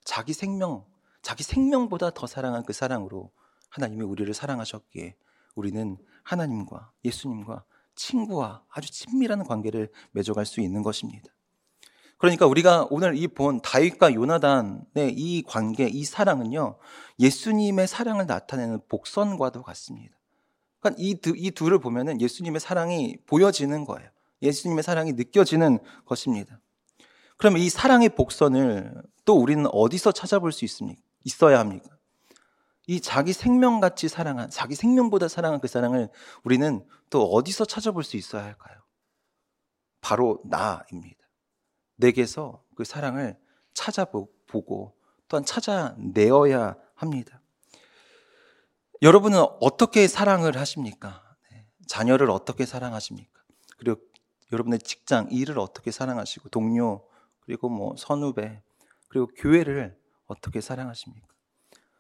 자기 0.06 0.32
생명, 0.32 0.86
자기 1.24 1.44
생명보다 1.44 2.12
더 2.12 2.28
사랑한 2.28 2.64
그 2.64 2.72
사랑으로 2.72 3.32
하나님이 3.70 4.04
우리를 4.04 4.32
사랑하셨기에 4.34 5.16
우리는 5.56 5.98
하나님과 6.24 6.92
예수님과 7.04 7.64
친구와 7.96 8.64
아주 8.70 8.92
친밀한 8.92 9.44
관계를 9.44 9.90
맺어갈 10.12 10.46
수 10.46 10.62
있는 10.62 10.84
것입니다. 10.84 11.26
그러니까 12.20 12.46
우리가 12.46 12.88
오늘 12.92 13.16
이 13.18 13.28
본 13.28 13.60
다윗과 13.62 14.14
요나단의 14.14 15.14
이 15.16 15.44
관계, 15.44 15.88
이 15.88 16.06
사랑은요, 16.06 16.78
예수님의 17.20 17.88
사랑을 17.88 18.28
나타내는 18.28 18.82
복선과도 18.88 19.64
같습니다. 19.64 20.16
그러니까 20.80 21.02
이, 21.02 21.16
두, 21.16 21.34
이 21.36 21.50
둘을 21.52 21.80
보면은 21.80 22.22
예수님의 22.22 22.60
사랑이 22.60 23.18
보여지는 23.26 23.86
거예요. 23.86 24.10
예수님의 24.42 24.84
사랑이 24.84 25.14
느껴지는 25.14 25.80
것입니다. 26.06 26.60
그러면 27.38 27.62
이 27.62 27.70
사랑의 27.70 28.10
복선을 28.10 28.94
또 29.26 29.36
우리는 29.36 29.66
어디서 29.72 30.12
찾아볼 30.12 30.52
수 30.52 30.66
있습니까? 30.66 31.02
있어야 31.24 31.60
합니까? 31.60 31.90
이 32.88 33.02
자기 33.02 33.34
생명같이 33.34 34.08
사랑한, 34.08 34.50
자기 34.50 34.74
생명보다 34.76 35.28
사랑한 35.28 35.60
그 35.60 35.68
사랑을 35.68 36.10
우리는 36.44 36.86
또 37.10 37.26
어디서 37.26 37.66
찾아볼 37.66 38.04
수 38.04 38.16
있어야 38.16 38.44
할까요? 38.44 38.78
바로 40.00 40.42
나입니다. 40.46 41.20
내게서 41.98 42.64
그 42.76 42.86
사랑을 42.86 43.38
찾아보고 43.74 44.96
또한 45.28 45.44
찾아내어야 45.44 46.78
합니다. 46.96 47.42
여러분은 49.02 49.40
어떻게 49.60 50.08
사랑을 50.08 50.58
하십니까? 50.58 51.36
네. 51.52 51.68
자녀를 51.88 52.32
어떻게 52.32 52.66
사랑하십니까? 52.66 53.42
그리고 53.78 54.02
여러분의 54.52 54.80
직장, 54.80 55.28
일을 55.32 55.60
어떻게 55.60 55.92
사랑하시고, 55.92 56.50
동료, 56.50 57.06
그리고 57.42 57.70
뭐 57.70 57.96
선후배, 57.98 58.62
그리고 59.10 59.28
교회를 59.36 59.98
어떻게 60.28 60.62
사랑하십니까? 60.62 61.28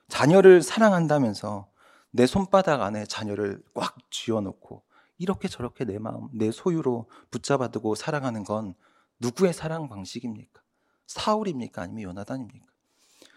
자녀를 0.09 0.61
사랑한다면서 0.61 1.69
내 2.11 2.25
손바닥 2.25 2.81
안에 2.81 3.05
자녀를 3.05 3.61
꽉 3.73 3.95
쥐어놓고 4.09 4.83
이렇게 5.17 5.47
저렇게 5.47 5.85
내 5.85 5.99
마음, 5.99 6.29
내 6.33 6.51
소유로 6.51 7.09
붙잡아두고 7.31 7.95
사랑하는 7.95 8.43
건 8.43 8.75
누구의 9.19 9.53
사랑 9.53 9.89
방식입니까? 9.89 10.61
사울입니까? 11.07 11.81
아니면 11.81 12.03
요나단입니까? 12.03 12.65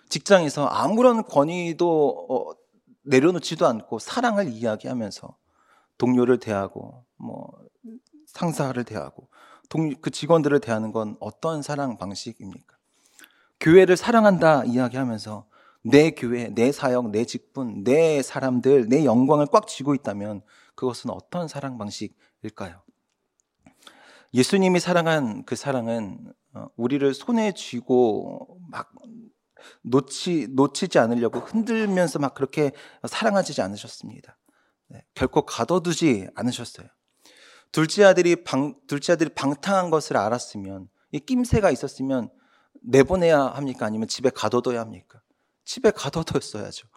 직장에서 0.09 0.67
아무런 0.67 1.25
권위도 1.25 2.26
어, 2.29 2.55
내려놓지도 3.02 3.67
않고 3.67 3.99
사랑을 3.99 4.49
이야기하면서 4.49 5.37
동료를 5.99 6.38
대하고 6.38 7.05
뭐 7.17 7.52
상사를 8.32 8.82
대하고 8.84 9.28
동, 9.68 9.94
그 10.00 10.10
직원들을 10.10 10.58
대하는 10.60 10.92
건 10.92 11.16
어떤 11.20 11.62
사랑 11.62 11.99
방식입니까? 11.99 12.76
교회를 13.60 13.96
사랑한다 13.96 14.64
이야기하면서 14.64 15.46
내 15.82 16.10
교회, 16.10 16.49
내 16.49 16.72
사역, 16.72 17.10
내 17.10 17.25
직분, 17.25 17.84
내 17.84 18.22
사람들, 18.22 18.88
내 18.88 19.04
영광을 19.04 19.46
꽉 19.46 19.66
쥐고 19.66 19.94
있다면 19.94 20.42
그것은 20.75 21.10
어떤 21.10 21.49
사랑 21.49 21.78
방식일까요? 21.78 22.82
예수님이 24.34 24.80
사랑한 24.80 25.44
그 25.44 25.56
사랑은 25.56 26.32
어, 26.54 26.66
우리를 26.76 27.14
손에 27.14 27.52
쥐고 27.52 28.60
막 28.68 28.92
놓치, 29.82 30.49
놓치지 30.50 30.99
않으려고 30.99 31.40
흔들면서 31.40 32.18
막 32.18 32.34
그렇게 32.34 32.72
사랑하지 33.06 33.60
않으셨습니다. 33.60 34.37
네, 34.88 35.04
결코 35.14 35.42
가둬두지 35.42 36.28
않으셨어요. 36.34 36.88
둘째 37.72 38.04
아들이 38.04 38.42
방, 38.44 38.74
둘째 38.86 39.12
아들이 39.12 39.30
방탕한 39.30 39.90
것을 39.90 40.16
알았으면, 40.16 40.88
이 41.12 41.20
낌새가 41.20 41.70
있었으면 41.70 42.30
내보내야 42.82 43.40
합니까? 43.40 43.86
아니면 43.86 44.08
집에 44.08 44.30
가둬둬야 44.30 44.80
합니까? 44.80 45.20
집에 45.64 45.90
가둬뒀어야죠. 45.90 46.88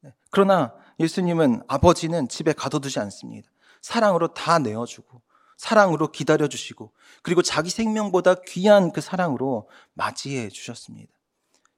네, 0.00 0.12
그러나 0.30 0.74
예수님은 1.00 1.62
아버지는 1.66 2.28
집에 2.28 2.52
가둬두지 2.52 2.98
않습니다. 3.00 3.48
사랑으로 3.80 4.34
다 4.34 4.58
내어주고, 4.58 5.22
사랑으로 5.56 6.12
기다려주시고, 6.12 6.92
그리고 7.22 7.42
자기 7.42 7.70
생명보다 7.70 8.36
귀한 8.46 8.92
그 8.92 9.00
사랑으로 9.00 9.68
맞이해 9.94 10.48
주셨습니다. 10.48 11.12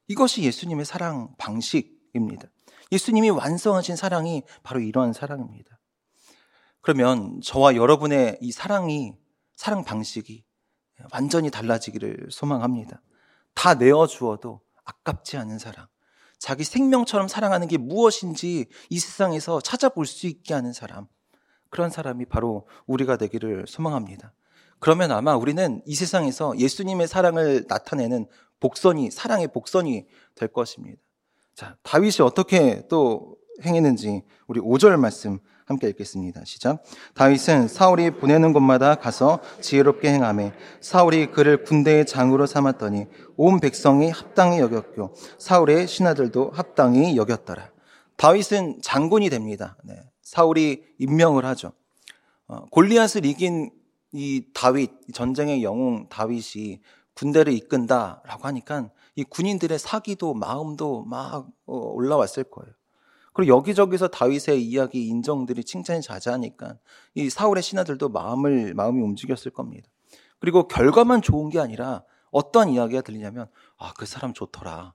이것이 0.08 0.42
예수님의 0.42 0.84
사랑 0.84 1.34
방식입니다. 1.38 2.48
예수님이 2.92 3.30
완성하신 3.30 3.96
사랑이 3.96 4.42
바로 4.62 4.80
이러한 4.80 5.12
사랑입니다. 5.12 5.79
그러면 6.80 7.40
저와 7.42 7.76
여러분의 7.76 8.38
이 8.40 8.52
사랑이, 8.52 9.14
사랑 9.54 9.84
방식이 9.84 10.44
완전히 11.12 11.50
달라지기를 11.50 12.28
소망합니다. 12.30 13.02
다 13.54 13.74
내어주어도 13.74 14.60
아깝지 14.84 15.36
않은 15.36 15.58
사랑. 15.58 15.86
자기 16.38 16.64
생명처럼 16.64 17.28
사랑하는 17.28 17.68
게 17.68 17.76
무엇인지 17.76 18.66
이 18.88 18.98
세상에서 18.98 19.60
찾아볼 19.60 20.06
수 20.06 20.26
있게 20.26 20.54
하는 20.54 20.72
사람. 20.72 21.06
그런 21.68 21.90
사람이 21.90 22.24
바로 22.26 22.66
우리가 22.86 23.16
되기를 23.16 23.66
소망합니다. 23.68 24.32
그러면 24.78 25.12
아마 25.12 25.36
우리는 25.36 25.82
이 25.84 25.94
세상에서 25.94 26.58
예수님의 26.58 27.06
사랑을 27.06 27.66
나타내는 27.68 28.26
복선이 28.58 29.10
사랑의 29.10 29.48
복선이 29.48 30.06
될 30.34 30.48
것입니다. 30.48 31.00
자, 31.54 31.76
다윗이 31.82 32.22
어떻게 32.22 32.86
또 32.88 33.36
행했는지 33.62 34.22
우리 34.46 34.60
5절 34.60 34.98
말씀 34.98 35.38
함께 35.70 35.88
읽겠습니다. 35.90 36.44
시작. 36.44 36.82
다윗은 37.14 37.68
사울이 37.68 38.10
보내는 38.10 38.52
곳마다 38.52 38.96
가서 38.96 39.38
지혜롭게 39.60 40.10
행함에 40.10 40.52
사울이 40.80 41.30
그를 41.30 41.62
군대의 41.62 42.06
장으로 42.06 42.46
삼았더니 42.46 43.06
온 43.36 43.60
백성이 43.60 44.10
합당히 44.10 44.58
여겼고 44.58 45.14
사울의 45.38 45.86
신하들도 45.86 46.50
합당히 46.52 47.16
여겼더라. 47.16 47.70
다윗은 48.16 48.80
장군이 48.82 49.30
됩니다. 49.30 49.76
네. 49.84 49.94
사울이 50.22 50.82
임명을 50.98 51.44
하죠. 51.44 51.70
어, 52.48 52.64
골리앗을 52.72 53.24
이긴 53.24 53.70
이 54.12 54.46
다윗 54.52 54.90
전쟁의 55.14 55.62
영웅 55.62 56.08
다윗이 56.08 56.80
군대를 57.14 57.52
이끈다라고 57.52 58.42
하니까 58.48 58.90
이 59.14 59.22
군인들의 59.22 59.78
사기도 59.78 60.34
마음도 60.34 61.04
막 61.04 61.46
어, 61.66 61.76
올라왔을 61.76 62.42
거예요. 62.42 62.72
그리고 63.32 63.56
여기저기서 63.56 64.08
다윗의 64.08 64.62
이야기 64.64 65.06
인정들이 65.06 65.64
칭찬이 65.64 66.02
자자하니까 66.02 66.76
이 67.14 67.30
사울의 67.30 67.62
신하들도 67.62 68.08
마음을 68.08 68.74
마음이 68.74 69.00
움직였을 69.00 69.50
겁니다. 69.52 69.88
그리고 70.40 70.66
결과만 70.68 71.22
좋은 71.22 71.48
게 71.50 71.60
아니라 71.60 72.02
어떤 72.32 72.68
이야기가 72.70 73.02
들리냐면 73.02 73.48
아 73.78 73.92
그 73.94 74.06
사람 74.06 74.32
좋더라. 74.34 74.94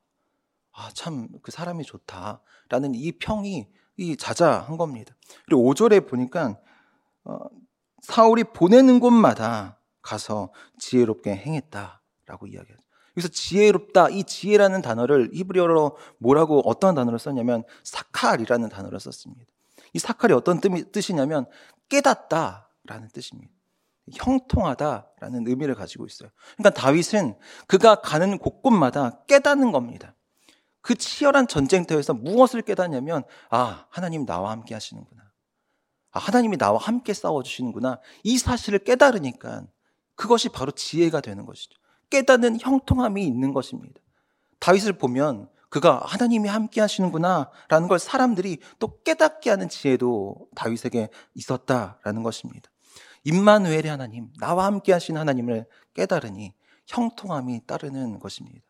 아 0.74 0.90
참 0.94 1.30
그 1.42 1.52
사람이 1.52 1.84
좋다라는 1.86 2.96
이 2.96 3.12
평이 3.14 3.68
이 3.98 4.18
자자한 4.18 4.78
겁니다. 4.78 5.16
그리고 5.46 5.64
5절에 5.74 6.08
보니까 6.08 6.60
어, 7.24 7.38
사울이 8.02 8.44
보내는 8.44 9.00
곳마다 9.00 9.80
가서 10.02 10.52
지혜롭게 10.80 11.34
행했다라고 11.36 12.48
이야기하죠. 12.48 12.85
여기서 13.18 13.30
지혜롭다 13.30 14.10
이 14.10 14.24
지혜라는 14.24 14.82
단어를 14.82 15.32
히브리어로 15.34 15.98
뭐라고 16.20 16.62
어떤 16.66 16.96
단어를 16.96 17.20
썼냐면 17.20 17.64
사칼이라는 17.84 18.70
단어를 18.70 19.00
썼습니다. 19.00 19.46
이 19.94 20.00
사칼이 20.00 20.34
어떤 20.34 20.60
뜻이냐면 20.92 21.46
깨닫다라는 21.90 23.10
뜻입니다. 23.14 23.54
형통하다라는 24.14 25.48
의미를 25.48 25.74
가지고 25.74 26.06
있어요. 26.06 26.30
그러니까 26.58 26.80
다윗은 26.80 27.38
그가 27.68 28.02
가는 28.02 28.38
곳곳마다 28.38 29.24
깨닫는 29.28 29.72
겁니다. 29.72 30.14
그 30.82 30.94
치열한 30.94 31.48
전쟁터에서 31.48 32.14
무엇을 32.14 32.62
깨닫냐면 32.62 33.24
아 33.50 33.88
하나님 33.90 34.26
나와 34.26 34.52
함께 34.52 34.76
하시는구나. 34.76 35.24
아, 36.12 36.20
하나님이 36.20 36.58
나와 36.58 36.80
함께 36.80 37.14
싸워 37.14 37.42
주시는구나. 37.42 38.00
이 38.24 38.38
사실을 38.38 38.80
깨달으니까 38.80 39.66
그것이 40.16 40.50
바로 40.50 40.72
지혜가 40.72 41.22
되는 41.22 41.46
것이죠. 41.46 41.78
깨닫는 42.16 42.60
형통함이 42.62 43.26
있는 43.26 43.52
것입니다. 43.52 44.00
다윗을 44.60 44.94
보면 44.94 45.50
그가 45.68 46.02
하나님이 46.06 46.48
함께 46.48 46.80
하시는구나 46.80 47.52
라는 47.68 47.90
걸 47.90 48.00
사람들이 48.00 48.60
또 48.80 49.02
깨닫게 49.04 49.50
하는 49.50 49.68
지혜도 49.68 50.48
다윗에게 50.56 51.10
있었다라는 51.34 52.24
것입니다. 52.24 52.70
임마누엘의 53.26 53.88
하나님, 53.88 54.32
나와 54.40 54.66
함께 54.66 54.94
하신 54.94 55.18
하나님을 55.18 55.66
깨달으니 55.94 56.54
형통함이 56.88 57.66
따르는 57.68 58.20
것입니다. 58.20 58.66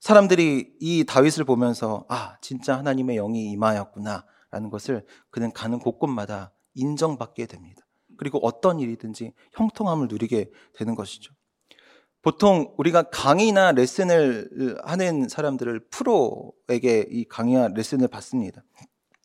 사람들이 0.00 0.76
이 0.80 1.04
다윗을 1.04 1.44
보면서 1.44 2.04
아, 2.10 2.36
진짜 2.42 2.76
하나님의 2.76 3.16
영이 3.16 3.52
임하였구나 3.52 4.26
라는 4.50 4.68
것을 4.68 5.06
그는 5.30 5.50
가는 5.50 5.78
곳곳마다 5.78 6.52
인정받게 6.74 7.46
됩니다. 7.46 7.80
그리고 8.18 8.38
어떤 8.42 8.80
일이든지 8.80 9.32
형통함을 9.52 10.08
누리게 10.08 10.50
되는 10.74 10.94
것이죠. 10.94 11.32
보통 12.24 12.72
우리가 12.78 13.02
강의나 13.02 13.72
레슨을 13.72 14.78
하는 14.82 15.28
사람들을 15.28 15.88
프로에게 15.90 17.06
이 17.10 17.26
강의나 17.28 17.68
레슨을 17.68 18.08
받습니다. 18.08 18.64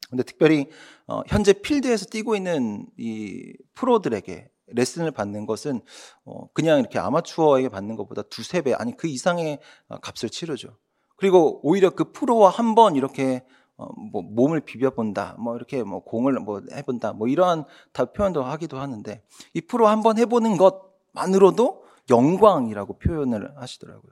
근데 0.09 0.23
특별히 0.23 0.67
어, 1.07 1.21
현재 1.27 1.53
필드에서 1.53 2.07
뛰고 2.07 2.35
있는 2.35 2.87
이 2.97 3.53
프로들에게 3.75 4.49
레슨을 4.67 5.11
받는 5.11 5.45
것은 5.45 5.81
어, 6.25 6.51
그냥 6.51 6.79
이렇게 6.79 6.99
아마추어에게 6.99 7.69
받는 7.69 7.95
것보다 7.95 8.23
두세 8.23 8.61
배 8.61 8.73
아니 8.73 8.97
그 8.97 9.07
이상의 9.07 9.59
어, 9.87 9.97
값을 9.99 10.29
치르죠. 10.29 10.77
그리고 11.15 11.61
오히려 11.63 11.91
그 11.91 12.11
프로와 12.11 12.49
한 12.49 12.75
번 12.75 12.97
이렇게 12.97 13.43
어, 13.77 13.87
뭐 14.11 14.21
몸을 14.23 14.59
비벼본다, 14.59 15.37
뭐 15.39 15.55
이렇게 15.55 15.83
뭐 15.83 16.03
공을 16.03 16.33
뭐 16.41 16.61
해본다, 16.73 17.13
뭐 17.13 17.29
이러한 17.29 17.63
다 17.93 18.05
표현도 18.05 18.43
하기도 18.43 18.77
하는데 18.77 19.23
이 19.53 19.61
프로 19.61 19.87
한 19.87 20.03
번 20.03 20.17
해보는 20.17 20.57
것만으로도 20.57 21.87
영광이라고 22.09 22.99
표현을 22.99 23.57
하시더라고요. 23.57 24.11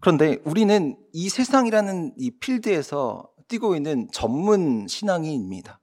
그런데 0.00 0.38
우리는 0.44 0.96
이 1.12 1.28
세상이라는 1.28 2.14
이 2.16 2.30
필드에서 2.38 3.28
뛰고 3.48 3.74
있는 3.74 4.08
전문 4.12 4.86
신앙인입니다. 4.86 5.80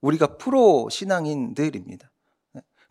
우리가 0.00 0.36
프로 0.36 0.88
신앙인들입니다. 0.90 2.10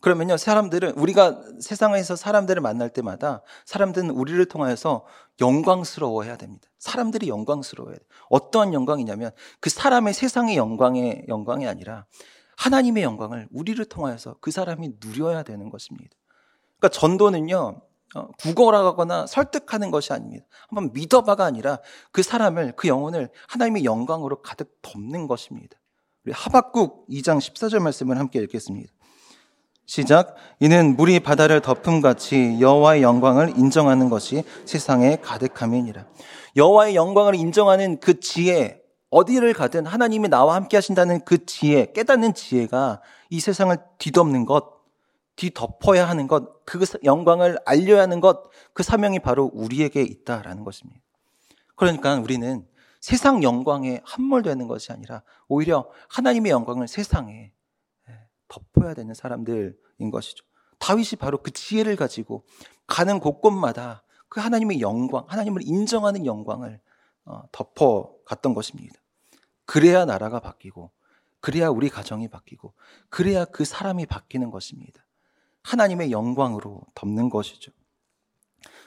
그러면요, 0.02 0.36
사람들은, 0.36 0.94
우리가 0.98 1.44
세상에서 1.60 2.16
사람들을 2.16 2.60
만날 2.60 2.90
때마다 2.90 3.44
사람들은 3.66 4.10
우리를 4.10 4.44
통하여서 4.46 5.06
영광스러워 5.40 6.24
해야 6.24 6.38
됩니다. 6.38 6.68
사람들이 6.80 7.28
영광스러워야 7.28 7.96
돼요. 7.96 8.08
어떠한 8.30 8.74
영광이냐면 8.74 9.32
그 9.60 9.70
사람의 9.70 10.16
세상의 10.16 10.58
영광의 10.58 11.26
영광이 11.28 11.68
아니라 11.68 12.08
하나님의 12.58 13.04
영광을 13.04 13.48
우리를 13.52 13.84
통하여서 13.86 14.38
그 14.42 14.50
사람이 14.50 14.94
누려야 15.00 15.44
되는 15.44 15.70
것입니다. 15.70 16.18
그러니까 16.82 16.90
전도는요, 16.90 17.80
어, 18.16 18.28
구걸하거나 18.40 19.28
설득하는 19.28 19.92
것이 19.92 20.12
아닙니다. 20.12 20.46
한번 20.68 20.92
믿어봐가 20.94 21.46
아니라 21.46 21.80
그 22.12 22.24
사람을, 22.24 22.74
그 22.76 22.88
영혼을 22.88 23.30
하나님의 23.48 23.86
영광으로 23.86 24.42
가득 24.42 24.82
덮는 24.82 25.28
것입니다. 25.28 25.78
우리 26.26 26.34
하박국 26.34 27.08
2장 27.08 27.38
14절 27.38 27.80
말씀을 27.80 28.18
함께 28.18 28.40
읽겠습니다. 28.40 28.92
시작. 29.86 30.36
이는 30.60 30.96
물이 30.96 31.20
바다를 31.20 31.62
덮음같이 31.62 32.58
여호와의 32.60 33.04
영광을 33.04 33.50
인정하는 33.58 34.10
것이 34.10 34.44
세상에 34.66 35.18
가득함이니라. 35.18 36.06
여호와의 36.56 36.96
영광을 36.96 37.36
인정하는 37.36 38.00
그 38.00 38.20
지혜, 38.20 38.82
어디를 39.10 39.54
가든 39.54 39.86
하나님이 39.86 40.30
나와 40.30 40.56
함께 40.56 40.78
하신다는 40.78 41.26
그 41.26 41.46
지혜, 41.46 41.92
깨닫는 41.94 42.34
지혜가 42.34 43.02
이 43.30 43.40
세상을 43.40 43.78
뒤덮는 43.98 44.46
것, 44.46 44.81
뒤덮어야 45.36 46.08
하는 46.08 46.28
것, 46.28 46.66
그 46.66 46.84
영광을 47.04 47.58
알려야 47.66 48.02
하는 48.02 48.20
것, 48.20 48.50
그 48.74 48.84
사명이 48.84 49.20
바로 49.20 49.50
우리에게 49.54 50.02
있다라는 50.02 50.64
것입니다. 50.64 51.02
그러니까 51.76 52.16
우리는 52.16 52.68
세상 53.00 53.42
영광에 53.42 54.02
함몰되는 54.04 54.68
것이 54.68 54.92
아니라 54.92 55.24
오히려 55.48 55.90
하나님의 56.10 56.52
영광을 56.52 56.88
세상에 56.88 57.52
덮어야 58.48 58.94
되는 58.94 59.14
사람들인 59.14 60.12
것이죠. 60.12 60.46
다윗이 60.78 61.12
바로 61.20 61.38
그 61.38 61.52
지혜를 61.52 61.96
가지고 61.96 62.44
가는 62.86 63.20
곳곳마다 63.20 64.04
그 64.28 64.40
하나님의 64.40 64.82
영광, 64.82 65.26
하나님을 65.28 65.62
인정하는 65.66 66.26
영광을 66.26 66.80
어, 67.26 67.44
덮어 67.52 68.14
갔던 68.26 68.54
것입니다. 68.54 68.96
그래야 69.66 70.06
나라가 70.06 70.40
바뀌고, 70.40 70.92
그래야 71.40 71.70
우리 71.70 71.90
가정이 71.90 72.28
바뀌고, 72.28 72.74
그래야 73.10 73.46
그 73.46 73.64
사람이 73.64 74.06
바뀌는 74.06 74.52
것입니다. 74.52 75.06
하나님의 75.64 76.12
영광으로 76.12 76.82
덮는 76.96 77.30
것이죠. 77.30 77.72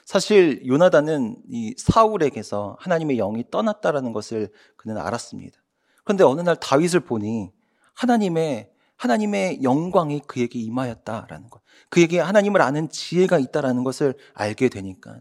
사실 0.05 0.67
요나단은 0.67 1.37
이 1.51 1.75
사울에게서 1.79 2.77
하나님의 2.79 3.17
영이 3.17 3.51
떠났다라는 3.51 4.13
것을 4.13 4.51
그는 4.77 4.99
알았습니다. 4.99 5.59
그런데 6.05 6.25
어느 6.25 6.43
날 6.43 6.57
다윗을 6.57 7.01
보니 7.01 7.51
하나님의 7.95 8.71
하나님의 8.97 9.63
영광이 9.63 10.21
그에게 10.27 10.59
임하였다라는 10.61 11.51
것. 11.51 11.61
그에게 11.89 12.21
하나님을 12.21 12.63
아는 12.63 12.89
지혜가 12.89 13.39
있다라는 13.39 13.83
것을 13.83 14.15
알게 14.35 14.69
되니까 14.69 15.21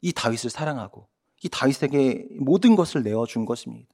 이 0.00 0.12
다윗을 0.12 0.50
사랑하고 0.50 1.08
이 1.42 1.48
다윗에게 1.48 2.28
모든 2.40 2.76
것을 2.76 3.02
내어 3.02 3.26
준 3.26 3.44
것입니다. 3.44 3.88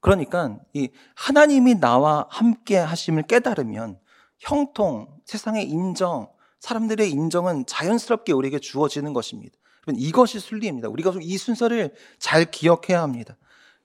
그러니까 0.00 0.58
이 0.72 0.90
하나님이 1.14 1.80
나와 1.80 2.26
함께 2.28 2.76
하심을 2.76 3.22
깨달으면 3.22 3.98
형통, 4.38 5.08
세상의 5.24 5.68
인정, 5.68 6.28
사람들의 6.60 7.10
인정은 7.10 7.66
자연스럽게 7.66 8.32
우리에게 8.32 8.58
주어지는 8.58 9.12
것입니다. 9.12 9.56
이것이 9.94 10.40
순리입니다. 10.40 10.88
우리가 10.88 11.12
이 11.20 11.36
순서를 11.36 11.94
잘 12.18 12.50
기억해야 12.50 13.02
합니다. 13.02 13.36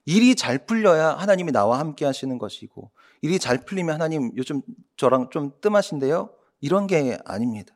일이 0.05 0.35
잘 0.35 0.65
풀려야 0.65 1.09
하나님이 1.13 1.51
나와 1.51 1.79
함께 1.79 2.05
하시는 2.05 2.37
것이고 2.37 2.89
일이 3.21 3.37
잘 3.37 3.63
풀리면 3.65 3.93
하나님 3.93 4.31
요즘 4.37 4.61
저랑 4.97 5.29
좀 5.29 5.51
뜸하신데요? 5.61 6.29
이런 6.61 6.87
게 6.87 7.17
아닙니다. 7.25 7.75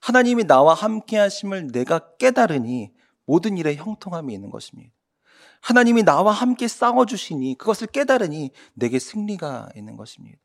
하나님이 0.00 0.44
나와 0.44 0.74
함께 0.74 1.16
하심을 1.16 1.68
내가 1.68 2.16
깨달으니 2.18 2.92
모든 3.24 3.56
일에 3.56 3.76
형통함이 3.76 4.34
있는 4.34 4.50
것입니다. 4.50 4.92
하나님이 5.60 6.02
나와 6.02 6.32
함께 6.32 6.68
싸워주시니 6.68 7.56
그것을 7.56 7.86
깨달으니 7.86 8.50
내게 8.74 8.98
승리가 8.98 9.70
있는 9.74 9.96
것입니다. 9.96 10.38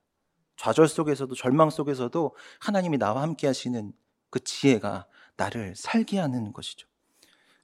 좌절 0.60 0.90
속에서도 0.90 1.34
절망 1.36 1.70
속에서도 1.70 2.36
하나님이 2.60 2.98
나와 2.98 3.22
함께 3.22 3.48
하시는 3.48 3.94
그 4.30 4.44
지혜가 4.44 5.06
나를 5.38 5.74
살게 5.78 6.20
하는 6.20 6.52
것이죠. 6.52 6.86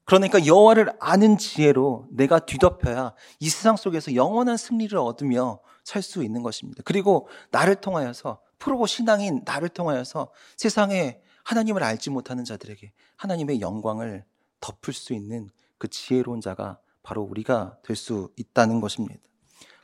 그러니까 0.05 0.45
여호와를 0.45 0.93
아는 1.01 1.38
지혜로 1.38 2.08
내가 2.10 2.39
뒤덮여야 2.39 3.13
이 3.41 3.49
세상 3.49 3.75
속에서 3.75 4.15
영원한 4.15 4.55
승리를 4.55 4.97
얻으며 4.97 5.60
살 5.84 6.01
수 6.01 6.23
있는 6.23 6.41
것입니다. 6.41 6.84
그리고 6.86 7.27
나를 7.51 7.75
통하여서 7.75 8.39
프로 8.60 8.86
신앙인 8.86 9.41
나를 9.43 9.67
통하여서 9.67 10.31
세상에 10.55 11.19
하나님을 11.43 11.84
알지 11.84 12.12
못하는 12.12 12.45
자들에게 12.45 12.93
하나님의 13.17 13.60
영광을 13.60 14.23
덮을 14.62 14.93
수 14.93 15.13
있는 15.13 15.49
그 15.77 15.89
지혜로운 15.89 16.39
자가 16.39 16.79
바로 17.03 17.23
우리가 17.23 17.77
될 17.84 17.97
수 17.97 18.29
있다는 18.38 18.79
것입니다. 18.79 19.21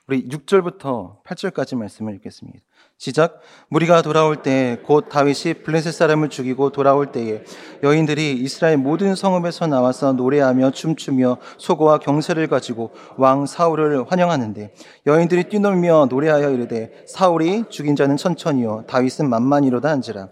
우리 0.07 0.27
6절부터 0.27 1.23
8절까지 1.23 1.77
말씀을 1.77 2.15
읽겠습니다. 2.15 2.59
시작. 2.97 3.39
무리가 3.69 4.01
돌아올 4.01 4.43
때곧 4.43 5.09
다윗이 5.09 5.63
블레셋 5.63 5.93
사람을 5.93 6.29
죽이고 6.29 6.71
돌아올 6.71 7.11
때에 7.11 7.43
여인들이 7.83 8.33
이스라엘 8.33 8.77
모든 8.77 9.15
성읍에서 9.15 9.67
나와서 9.67 10.13
노래하며 10.13 10.71
춤추며 10.71 11.37
소고와 11.57 11.99
경세를 11.99 12.47
가지고 12.47 12.91
왕 13.17 13.45
사울을 13.45 14.05
환영하는데 14.11 14.73
여인들이 15.07 15.45
뛰놀며 15.45 16.07
노래하여 16.09 16.51
이르되 16.51 17.05
사울이 17.07 17.65
죽인 17.69 17.95
자는 17.95 18.17
천천히요 18.17 18.85
다윗은 18.87 19.29
만만이로다 19.29 19.89
한지라. 19.89 20.29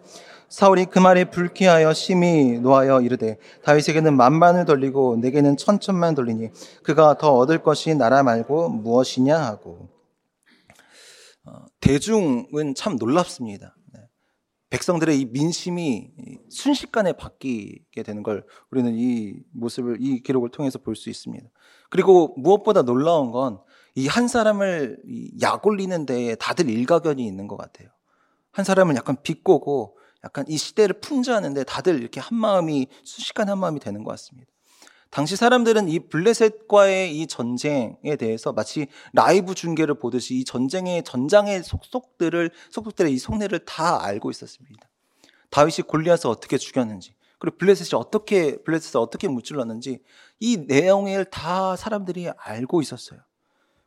사울이 0.49 0.85
그 0.85 0.99
말에 0.99 1.25
불쾌하여 1.29 1.93
심히 1.93 2.59
노하여 2.59 3.01
이르되 3.01 3.38
다윗에게는 3.63 4.15
만만을 4.17 4.65
돌리고 4.65 5.17
내게는 5.17 5.57
천천만 5.57 6.15
돌리니 6.15 6.49
그가 6.83 7.17
더 7.17 7.33
얻을 7.33 7.62
것이 7.62 7.95
나라 7.95 8.23
말고 8.23 8.69
무엇이냐 8.69 9.38
하고 9.38 9.89
어, 11.45 11.65
대중은 11.79 12.75
참 12.75 12.95
놀랍습니다. 12.97 13.75
네. 13.93 14.01
백성들의 14.69 15.19
이 15.19 15.25
민심이 15.25 16.12
순식간에 16.49 17.13
바뀌게 17.13 18.03
되는 18.03 18.23
걸 18.23 18.45
우리는 18.71 18.93
이 18.95 19.35
모습을 19.53 19.97
이 19.99 20.21
기록을 20.21 20.49
통해서 20.49 20.79
볼 20.79 20.95
수 20.95 21.09
있습니다. 21.09 21.47
그리고 21.89 22.33
무엇보다 22.38 22.81
놀라운 22.81 23.31
건 23.31 23.59
이 23.95 24.07
한 24.07 24.27
사람을 24.27 24.97
약 25.41 25.65
올리는 25.65 26.05
데에 26.05 26.35
다들 26.35 26.69
일가견이 26.69 27.25
있는 27.25 27.47
것 27.47 27.57
같아요. 27.57 27.89
한 28.51 28.63
사람은 28.63 28.95
약간 28.95 29.17
비꼬고 29.21 29.97
약간 30.23 30.45
이 30.47 30.58
시대를 30.58 30.99
풍자하는데 30.99 31.63
다들 31.63 31.99
이렇게 31.99 32.19
한 32.19 32.38
마음이 32.38 32.88
순식간에 33.03 33.51
한 33.51 33.60
마음이 33.60 33.79
되는 33.79 34.03
것 34.03 34.12
같습니다. 34.12 34.51
당시 35.10 35.36
사람들은 35.36 35.89
이 35.89 35.99
블레셋과의 35.99 37.17
이 37.17 37.25
전쟁에 37.25 38.15
대해서 38.17 38.53
마치 38.53 38.88
라이브 39.13 39.55
중계를 39.55 39.95
보듯이 39.95 40.36
이 40.36 40.45
전쟁의 40.45 41.03
전장의 41.03 41.63
속속들을 41.63 42.51
속속들의 42.69 43.12
이 43.12 43.17
속내를 43.17 43.65
다 43.65 44.03
알고 44.03 44.29
있었습니다. 44.29 44.88
다윗이 45.49 45.88
골리앗을 45.88 46.27
어떻게 46.27 46.60
죽였는지, 46.60 47.15
그리고 47.39 47.58
블레셋이 47.58 47.99
어떻게 47.99 48.62
블레셋을 48.62 49.01
어떻게 49.01 49.27
무찔렀는지 49.27 50.03
이 50.39 50.58
내용을 50.58 51.25
다 51.25 51.75
사람들이 51.75 52.29
알고 52.38 52.82
있었어요. 52.82 53.19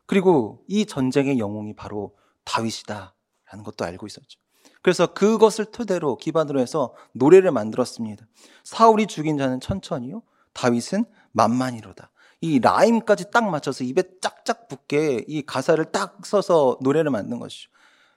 그리고 0.06 0.64
이 0.66 0.86
전쟁의 0.86 1.38
영웅이 1.38 1.76
바로 1.76 2.16
다윗이다라는 2.44 3.62
것도 3.64 3.84
알고 3.84 4.08
있었죠. 4.08 4.41
그래서 4.82 5.06
그것을 5.06 5.66
토대로 5.66 6.16
기반으로 6.16 6.60
해서 6.60 6.94
노래를 7.12 7.52
만들었습니다. 7.52 8.26
사울이 8.64 9.06
죽인 9.06 9.38
자는 9.38 9.60
천천히요. 9.60 10.22
다윗은 10.52 11.04
만만이로다. 11.32 12.10
이 12.40 12.58
라임까지 12.58 13.30
딱 13.30 13.48
맞춰서 13.48 13.84
입에 13.84 14.02
짝짝 14.20 14.68
붙게 14.68 15.24
이 15.28 15.42
가사를 15.42 15.82
딱 15.92 16.26
써서 16.26 16.76
노래를 16.80 17.10
만든 17.10 17.38
것이죠. 17.38 17.70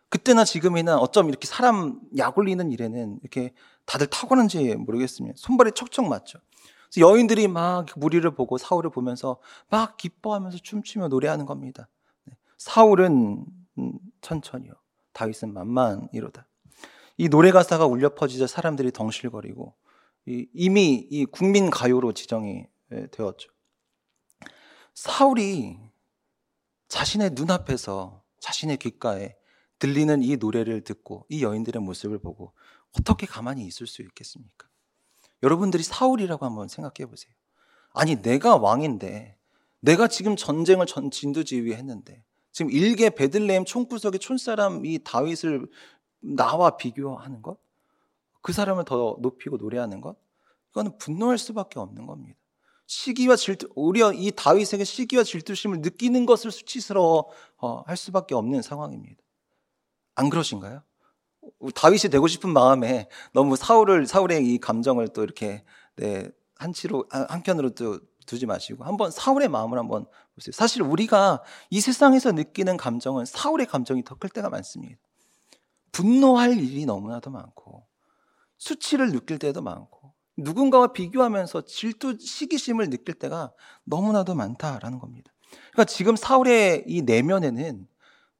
그때나 0.09 0.43
지금이나 0.45 0.97
어쩜 0.97 1.29
이렇게 1.29 1.47
사람 1.47 1.99
약 2.17 2.37
올리는 2.37 2.71
일에는 2.71 3.19
이렇게 3.21 3.53
다들 3.85 4.07
탁월한지 4.07 4.75
모르겠습니다. 4.75 5.35
손발이 5.37 5.73
척척 5.73 6.07
맞죠. 6.07 6.39
그래서 6.91 7.07
여인들이 7.07 7.47
막 7.47 7.85
무리를 7.95 8.29
보고 8.33 8.57
사울을 8.57 8.89
보면서 8.89 9.37
막 9.69 9.97
기뻐하면서 9.97 10.59
춤추며 10.63 11.09
노래하는 11.09 11.45
겁니다. 11.45 11.87
네. 12.25 12.35
사울은 12.57 13.45
음, 13.77 13.93
천천히요. 14.21 14.73
다윗은 15.15 15.53
만만이로다. 15.53 16.45
이 17.17 17.29
노래 17.29 17.51
가사가 17.51 17.85
울려 17.85 18.13
퍼지자 18.13 18.45
사람들이 18.45 18.91
덩실거리고 18.91 19.73
이미 20.27 21.07
이 21.09 21.25
국민 21.25 21.69
가요로 21.69 22.13
지정이 22.13 22.67
예, 22.91 23.07
되었죠. 23.07 23.49
사울이 24.93 25.79
자신의 26.87 27.31
눈앞에서 27.33 28.21
자신의 28.39 28.77
귓가에 28.77 29.35
들리는 29.79 30.21
이 30.21 30.37
노래를 30.37 30.81
듣고 30.83 31.25
이 31.29 31.43
여인들의 31.43 31.81
모습을 31.81 32.19
보고 32.19 32.53
어떻게 32.97 33.25
가만히 33.25 33.65
있을 33.65 33.87
수 33.87 34.01
있겠습니까? 34.01 34.67
여러분들이 35.43 35.83
사울이라고 35.83 36.45
한번 36.45 36.67
생각해 36.67 37.09
보세요. 37.09 37.33
아니 37.93 38.21
내가 38.21 38.57
왕인데 38.57 39.37
내가 39.79 40.07
지금 40.07 40.35
전쟁을 40.35 40.85
전 40.85 41.11
진두지휘했는데 41.11 42.23
지금 42.55 42.71
일개 42.71 43.09
베들레헴 43.09 43.65
총구석의 43.65 44.21
촌사람 44.21 44.85
이 44.85 44.97
다윗을 45.03 45.67
나와 46.21 46.77
비교하는 46.77 47.41
것, 47.41 47.57
그 48.41 48.53
사람을 48.53 48.85
더 48.85 49.17
높이고 49.19 49.57
노래하는 49.57 49.99
것, 49.99 50.15
이거는 50.71 50.97
분노할 50.97 51.37
수밖에 51.37 51.81
없는 51.81 52.05
겁니다. 52.05 52.39
시기와 52.87 53.35
질투, 53.35 53.67
오히려 53.75 54.13
이 54.13 54.31
다윗에게 54.33 54.85
시기와 54.85 55.25
질투심을 55.25 55.81
느끼는 55.81 56.25
것을 56.25 56.49
수치스러워 56.49 57.27
어, 57.57 57.83
할 57.87 57.97
수밖에 57.97 58.35
없는 58.35 58.61
상황입니다. 58.61 59.21
안 60.15 60.29
그러신가요? 60.29 60.81
다윗이 61.75 62.09
되고 62.09 62.25
싶은 62.25 62.51
마음에 62.51 63.09
너무 63.33 63.57
사울을 63.57 64.07
사울의 64.07 64.45
이 64.47 64.59
감정을 64.59 65.09
또 65.09 65.25
이렇게 65.25 65.65
네, 65.97 66.31
한치로 66.55 67.03
한편으로 67.09 67.71
또 67.71 67.99
두지 68.25 68.45
마시고 68.45 68.83
한번 68.83 69.11
사울의 69.11 69.49
마음을 69.49 69.77
한번 69.77 70.05
보세요. 70.33 70.51
사실 70.51 70.81
우리가 70.81 71.41
이 71.69 71.79
세상에서 71.81 72.31
느끼는 72.31 72.77
감정은 72.77 73.25
사울의 73.25 73.67
감정이 73.67 74.03
더 74.03 74.15
클 74.15 74.29
때가 74.29 74.49
많습니다. 74.49 74.99
분노할 75.91 76.57
일이 76.57 76.85
너무나도 76.85 77.29
많고 77.29 77.85
수치를 78.57 79.11
느낄 79.11 79.39
때도 79.39 79.61
많고 79.61 80.13
누군가와 80.37 80.87
비교하면서 80.87 81.61
질투, 81.61 82.17
시기심을 82.19 82.89
느낄 82.89 83.15
때가 83.15 83.53
너무나도 83.85 84.35
많다라는 84.35 84.99
겁니다. 84.99 85.31
그러니까 85.71 85.85
지금 85.85 86.15
사울의 86.15 86.83
이 86.87 87.01
내면에는 87.01 87.87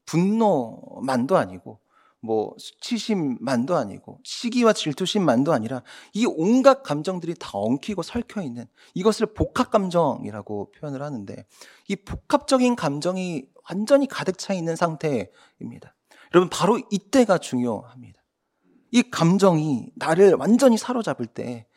분노만도 0.06 1.38
아니고 1.38 1.80
뭐 2.26 2.54
수치심만도 2.58 3.76
아니고 3.76 4.20
시기와 4.24 4.74
질투심만도 4.74 5.54
아니라 5.54 5.84
이 6.14 6.26
온갖 6.26 6.84
감정들이 6.84 7.36
다 7.36 7.52
엉키고 7.54 8.02
설켜 8.02 8.42
있는 8.42 8.66
이것을 8.94 9.28
복합 9.28 9.72
감정이라고 9.72 10.72
표현을 10.72 11.02
하는데 11.02 11.46
이 11.88 11.96
복합적인 11.96 12.76
감정이 12.76 13.46
완전히 13.70 14.08
가득 14.08 14.38
차 14.38 14.54
있는 14.54 14.76
상태입니다. 14.76 15.96
여러분, 16.34 16.50
바로 16.50 16.80
이때가 16.92 17.38
중요합니다. 17.38 18.22
이 18.92 19.04
감정이 19.04 19.92
나를 19.96 20.36
완전히 20.36 20.78
사로잡을 20.78 21.26
때, 21.26 21.68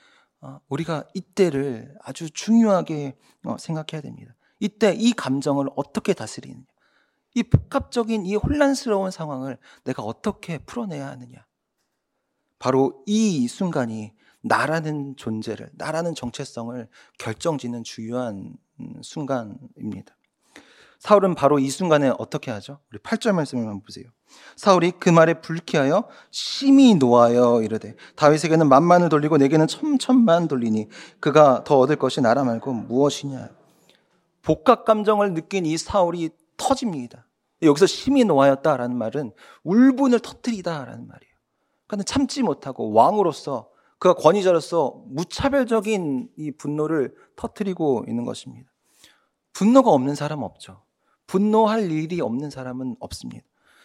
어, 0.40 0.58
우리가 0.68 1.04
이때를 1.14 1.94
아주 2.02 2.30
중요하게 2.30 3.16
어, 3.44 3.56
생각해야 3.58 4.02
됩니다. 4.02 4.34
이때 4.60 4.94
이 4.96 5.12
감정을 5.12 5.68
어떻게 5.76 6.12
다스리느냐. 6.12 6.64
이 7.34 7.42
복합적인 7.42 8.26
이 8.26 8.34
혼란스러운 8.34 9.10
상황을 9.10 9.58
내가 9.84 10.02
어떻게 10.02 10.58
풀어내야 10.58 11.06
하느냐. 11.08 11.46
바로 12.58 13.02
이 13.06 13.46
순간이 13.46 14.12
나라는 14.42 15.16
존재를, 15.16 15.70
나라는 15.74 16.14
정체성을 16.14 16.88
결정짓는 17.18 17.84
중요한 17.84 18.56
음, 18.80 18.94
순간입니다. 19.02 20.16
사울은 20.98 21.34
바로 21.36 21.58
이 21.58 21.70
순간에 21.70 22.12
어떻게 22.18 22.50
하죠? 22.50 22.80
우리 22.90 22.98
8절 22.98 23.32
말씀을 23.32 23.64
한번 23.64 23.82
보세요. 23.82 24.06
사울이 24.56 24.92
그 24.98 25.08
말에 25.08 25.40
불쾌하여 25.40 26.08
심히 26.30 26.94
노하여 26.94 27.62
이르되 27.62 27.94
다윗에게는 28.16 28.68
만만을 28.68 29.08
돌리고 29.08 29.36
내게는 29.38 29.68
천천만 29.68 30.48
돌리니 30.48 30.88
그가 31.20 31.62
더 31.64 31.78
얻을 31.78 31.96
것이 31.96 32.20
나라 32.20 32.44
말고 32.44 32.72
무엇이냐. 32.72 33.50
복합 34.42 34.84
감정을 34.84 35.34
느낀 35.34 35.66
이 35.66 35.76
사울이 35.76 36.30
터집니다. 36.58 37.26
여기서 37.62 37.86
심히 37.86 38.24
노하였다라는 38.24 38.96
말은 38.96 39.32
울분을 39.64 40.20
터뜨리다라는 40.20 41.08
말이에요. 41.08 41.34
그러니까 41.86 42.04
참지 42.04 42.42
못하고 42.42 42.92
왕으로서 42.92 43.70
그가 43.98 44.14
권위자로서 44.14 45.02
무차별적인 45.06 46.30
이 46.36 46.50
분노를 46.52 47.14
터뜨리고 47.34 48.04
있는 48.06 48.24
것입니다. 48.24 48.70
분노가 49.52 49.90
없는 49.90 50.14
사람 50.14 50.42
없죠. 50.42 50.82
분노할 51.26 51.90
일이 51.90 52.20
없는 52.20 52.50
사람은 52.50 52.96
없습니다. 53.00 53.44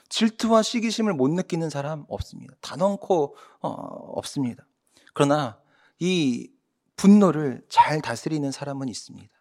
질투와 0.09 0.61
시기심을 0.61 1.13
못 1.13 1.29
느끼는 1.31 1.71
사람 1.71 2.05
없습니다. 2.07 2.53
단언코 2.61 3.35
어, 3.61 3.69
없습니다. 3.69 4.67
그러나 5.13 5.59
이 5.99 6.51
분노를 6.95 7.65
잘 7.69 8.01
다스리는 8.01 8.51
사람은 8.51 8.87
있습니다. 8.89 9.33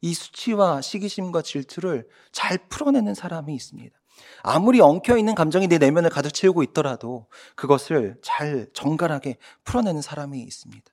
이 0.00 0.14
수치와 0.14 0.80
시기심과 0.80 1.42
질투를 1.42 2.08
잘 2.32 2.58
풀어내는 2.68 3.14
사람이 3.14 3.54
있습니다. 3.54 3.96
아무리 4.42 4.80
엉켜 4.80 5.16
있는 5.16 5.34
감정이 5.34 5.68
내 5.68 5.78
내면을 5.78 6.10
가득 6.10 6.32
채우고 6.32 6.62
있더라도 6.64 7.26
그것을 7.54 8.18
잘 8.22 8.68
정갈하게 8.72 9.36
풀어내는 9.64 10.02
사람이 10.02 10.40
있습니다. 10.40 10.90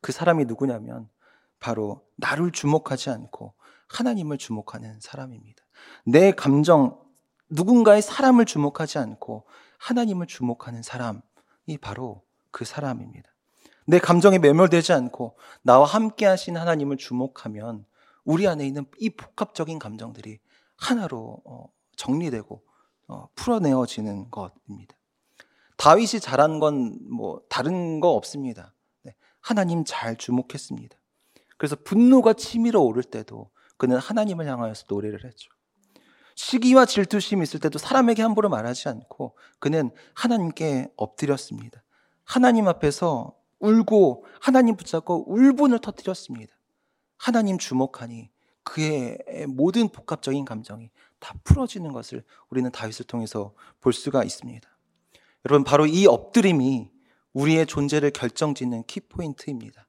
그 0.00 0.12
사람이 0.12 0.44
누구냐면 0.44 1.08
바로 1.60 2.02
나를 2.16 2.52
주목하지 2.52 3.10
않고 3.10 3.54
하나님을 3.88 4.38
주목하는 4.38 5.00
사람입니다. 5.00 5.64
내 6.04 6.32
감정, 6.32 7.00
누군가의 7.48 8.02
사람을 8.02 8.44
주목하지 8.44 8.98
않고 8.98 9.46
하나님을 9.78 10.26
주목하는 10.26 10.82
사람이 10.82 11.22
바로 11.80 12.22
그 12.50 12.64
사람입니다. 12.64 13.30
내 13.86 13.98
감정에 13.98 14.38
매몰되지 14.38 14.92
않고 14.92 15.36
나와 15.62 15.86
함께 15.86 16.26
하신 16.26 16.56
하나님을 16.56 16.96
주목하면 16.96 17.84
우리 18.24 18.46
안에 18.48 18.66
있는 18.66 18.86
이 18.98 19.10
복합적인 19.10 19.78
감정들이 19.78 20.38
하나로 20.76 21.42
어, 21.44 21.66
정리되고 21.96 22.62
어, 23.08 23.28
풀어내어지는 23.34 24.30
것입니다. 24.30 24.96
다윗이 25.76 26.20
잘한 26.20 26.60
건 26.60 26.98
뭐 27.10 27.40
다른 27.48 28.00
거 28.00 28.10
없습니다. 28.10 28.74
네, 29.02 29.14
하나님 29.40 29.84
잘 29.84 30.16
주목했습니다. 30.16 30.96
그래서 31.56 31.76
분노가 31.76 32.32
치밀어 32.32 32.80
오를 32.80 33.02
때도 33.02 33.50
그는 33.76 33.96
하나님을 33.98 34.46
향하여서 34.46 34.86
노래를 34.88 35.24
했죠. 35.24 35.50
시기와 36.36 36.84
질투심이 36.84 37.42
있을 37.44 37.60
때도 37.60 37.78
사람에게 37.78 38.22
함부로 38.22 38.48
말하지 38.48 38.88
않고 38.88 39.36
그는 39.60 39.90
하나님께 40.14 40.88
엎드렸습니다. 40.96 41.82
하나님 42.24 42.66
앞에서 42.66 43.36
울고 43.60 44.24
하나님 44.40 44.76
붙잡고 44.76 45.32
울분을 45.32 45.78
터뜨렸습니다. 45.78 46.53
하나님 47.24 47.56
주목하니 47.56 48.28
그의 48.64 49.16
모든 49.48 49.88
복합적인 49.88 50.44
감정이 50.44 50.90
다 51.20 51.34
풀어지는 51.42 51.94
것을 51.94 52.22
우리는 52.50 52.70
다윗을 52.70 53.06
통해서 53.06 53.54
볼 53.80 53.94
수가 53.94 54.24
있습니다. 54.24 54.68
여러분 55.46 55.64
바로 55.64 55.86
이 55.86 56.06
엎드림이 56.06 56.90
우리의 57.32 57.64
존재를 57.64 58.10
결정짓는 58.10 58.84
키포인트입니다. 58.84 59.88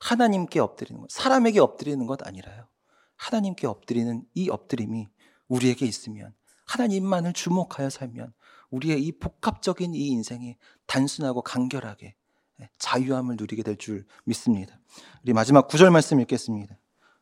하나님께 0.00 0.58
엎드리는 0.58 1.00
것, 1.00 1.08
사람에게 1.08 1.60
엎드리는 1.60 2.04
것 2.04 2.26
아니라요. 2.26 2.66
하나님께 3.14 3.68
엎드리는 3.68 4.24
이 4.34 4.50
엎드림이 4.50 5.06
우리에게 5.46 5.86
있으면 5.86 6.34
하나님만을 6.64 7.32
주목하여 7.32 7.90
살면 7.90 8.32
우리의 8.70 9.04
이 9.04 9.12
복합적인 9.12 9.94
이 9.94 10.08
인생이 10.08 10.56
단순하고 10.86 11.42
간결하게 11.42 12.16
자유함을 12.78 13.36
누리게 13.38 13.62
될 13.62 13.76
줄 13.76 14.06
믿습니다. 14.24 14.78
우리 15.22 15.32
마지막 15.32 15.68
구절 15.68 15.90
말씀 15.90 16.20
읽겠습니다. 16.20 16.76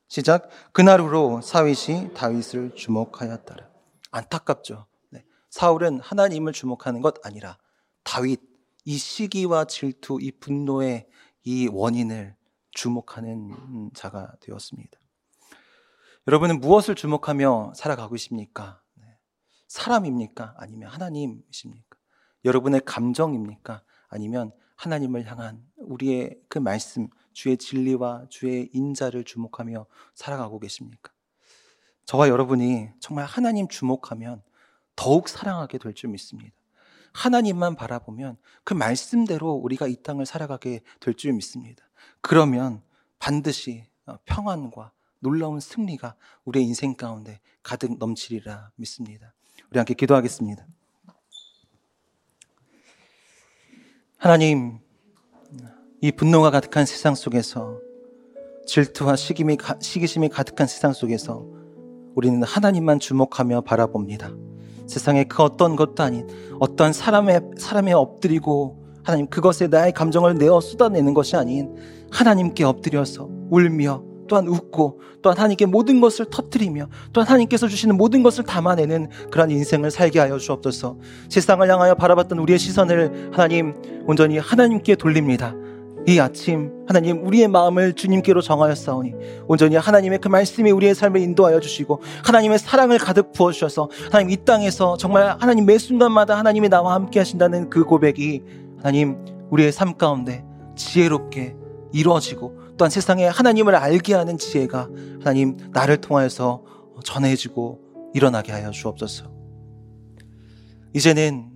시작. 0.09 0.49
그날으로 0.73 1.40
사윗이 1.40 2.14
다윗을 2.14 2.75
주목하였더라. 2.77 3.68
안타깝죠. 4.11 4.87
네. 5.11 5.25
사울은 5.51 6.01
하나님을 6.01 6.53
주목하는 6.53 7.01
것 7.01 7.25
아니라 7.27 7.59
다윗 8.05 8.40
이 8.85 8.97
시기와 8.99 9.64
질투, 9.64 10.18
이 10.20 10.31
분노의 10.31 11.09
이 11.44 11.68
원인을 11.73 12.37
주목하는 12.73 13.90
자가 13.94 14.33
되었습니다. 14.40 14.99
여러분은 16.29 16.61
무엇을 16.61 16.94
주목하며 16.94 17.73
살아가고 17.77 18.14
있습니까? 18.16 18.81
네. 18.94 19.05
사람입니까? 19.68 20.55
아니면 20.59 20.90
하나님이십니까? 20.90 21.97
여러분의 22.44 22.83
감정입니까? 22.85 23.83
아니면 24.09 24.53
하나님을 24.77 25.27
향한 25.31 25.65
우리의 25.77 26.39
그 26.49 26.59
말씀, 26.59 27.09
주의 27.33 27.57
진리와 27.57 28.27
주의 28.29 28.71
인자를 28.73 29.25
주목하며 29.25 29.87
살아가고 30.15 30.59
계십니까? 30.61 31.13
저와 32.05 32.29
여러분이 32.29 32.91
정말 33.01 33.25
하나님 33.25 33.67
주목하면 33.69 34.43
더욱 34.97 35.29
사랑하게 35.29 35.79
될 35.79 35.95
줄 35.95 36.11
믿습니다. 36.11 36.55
하나님만 37.13 37.77
바라보면 37.77 38.37
그 38.65 38.75
말씀대로 38.75 39.53
우리가 39.53 39.87
이 39.87 39.97
땅을 40.03 40.27
살아가게 40.27 40.81
될 41.01 41.15
줄 41.15 41.33
믿습니다. 41.33 41.85
그러면 42.21 42.83
반드시 43.19 43.87
평안과 44.25 44.93
놀라운 45.21 45.61
승리가 45.61 46.17
우리의 46.45 46.67
인생 46.67 46.95
가운데 46.95 47.41
가득 47.63 47.97
넘치리라 47.99 48.73
믿습니다. 48.77 49.33
우리 49.71 49.79
함께 49.79 49.95
기도하겠습니다. 49.95 50.67
하나님, 54.25 54.79
이 56.01 56.11
분노가 56.11 56.51
가득한 56.51 56.87
세상 56.87 57.15
속에서 57.15 57.79
질투와 58.67 59.17
시기심이, 59.17 59.59
시기심이 59.81 60.31
가득한 60.31 60.67
세상 60.67 60.95
속에서 60.95 61.45
우리는 62.15 62.43
하나님만 62.43 63.01
주목하며 63.01 63.61
바라봅니다. 63.61 64.31
세상에 64.87 65.25
그 65.25 65.43
어떤 65.43 65.77
것도 65.77 66.03
아닌 66.03 66.27
어떤 66.59 66.95
사람의 66.95 67.51
사람에 67.59 67.93
엎드리고 67.93 68.83
하나님 69.03 69.27
그것에 69.27 69.67
나의 69.67 69.93
감정을 69.93 70.39
내어 70.39 70.59
쏟아내는 70.59 71.13
것이 71.13 71.37
아닌 71.37 71.77
하나님께 72.11 72.65
엎드려서 72.65 73.29
울며 73.51 74.03
또한 74.27 74.49
웃고 74.49 75.01
또한 75.23 75.39
하나님께 75.39 75.67
모든 75.67 76.01
것을 76.01 76.27
터뜨리며 76.31 76.89
또한 77.13 77.27
하나님께서 77.29 77.69
주시는 77.69 77.97
모든 77.97 78.23
것을 78.23 78.45
담아내는 78.45 79.09
그러한 79.31 79.51
인생을 79.51 79.91
살게 79.91 80.19
하여 80.19 80.39
주옵소서. 80.39 80.99
세상을 81.29 81.69
향하여 81.71 81.95
바라봤던 81.95 82.39
우리의 82.39 82.59
시선을 82.59 83.31
하나님 83.33 83.75
온전히 84.07 84.39
하나님께 84.39 84.97
돌립니다. 84.97 85.55
이 86.07 86.19
아침 86.19 86.71
하나님 86.87 87.27
우리의 87.27 87.49
마음을 87.49 87.95
주님께로 87.95 88.43
정하였사오니 88.43 89.15
온전히 89.47 89.77
하나님의 89.77 90.19
그 90.19 90.29
말씀이 90.29 90.71
우리의 90.71 90.95
삶을 90.95 91.21
인도하여 91.21 91.61
주시고 91.61 92.03
하나님의 92.25 92.59
사랑을 92.59 92.99
가득 92.99 93.33
부어 93.33 93.53
주셔서 93.53 93.89
하나님 94.11 94.31
이 94.31 94.45
땅에서 94.45 94.99
정말 94.99 95.35
하나님 95.41 95.65
매 95.65 95.79
순간마다 95.79 96.37
하나님이 96.37 96.69
나와 96.69 96.93
함께 96.93 97.21
하신다는 97.21 97.71
그 97.71 97.85
고백이 97.85 98.43
하나님 98.79 99.17
우리의 99.51 99.73
삶 99.73 99.97
가운데 99.97 100.45
지혜롭게 100.77 101.57
이루어지고 101.95 102.63
또한 102.77 102.91
세상에 102.91 103.27
하나님을 103.27 103.75
알게 103.75 104.15
하는 104.15 104.39
지혜가 104.39 104.89
하나님 105.21 105.57
나를 105.73 106.01
통하여서 106.01 106.65
전해지고 107.05 108.11
일어나게 108.15 108.53
하여 108.53 108.71
주옵소서. 108.71 109.33
이제는 110.95 111.53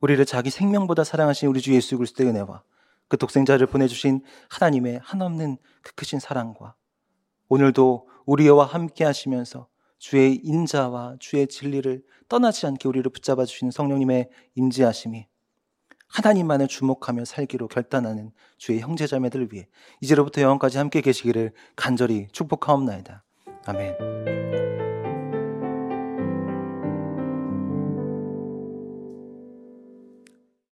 우리를 0.00 0.24
자기 0.26 0.50
생명보다 0.50 1.04
사랑하신 1.04 1.48
우리 1.48 1.60
주 1.60 1.74
예수 1.74 1.96
그리스도의 1.96 2.30
은혜와 2.30 2.62
그 3.08 3.16
독생자를 3.16 3.66
보내주신 3.66 4.22
하나님의 4.48 5.00
한없는 5.02 5.58
그 5.82 5.94
크신 5.94 6.18
사랑과 6.18 6.74
오늘도 7.48 8.08
우리와 8.26 8.64
함께 8.64 9.04
하시면서 9.04 9.68
주의 9.98 10.40
인자와 10.42 11.16
주의 11.20 11.46
진리를 11.46 12.02
떠나지 12.28 12.66
않게 12.66 12.88
우리를 12.88 13.10
붙잡아 13.10 13.44
주시는 13.44 13.70
성령님의 13.70 14.28
임재하심이 14.54 15.26
하나님만을 16.12 16.68
주목하며 16.68 17.24
살기로 17.24 17.68
결단하는 17.68 18.32
주의 18.58 18.80
형제자매들을 18.80 19.48
위해 19.52 19.68
이제로부터 20.00 20.42
영원까지 20.42 20.78
함께 20.78 21.00
계시기를 21.00 21.52
간절히 21.74 22.28
축복하옵나이다. 22.32 23.24
아멘. 23.66 24.81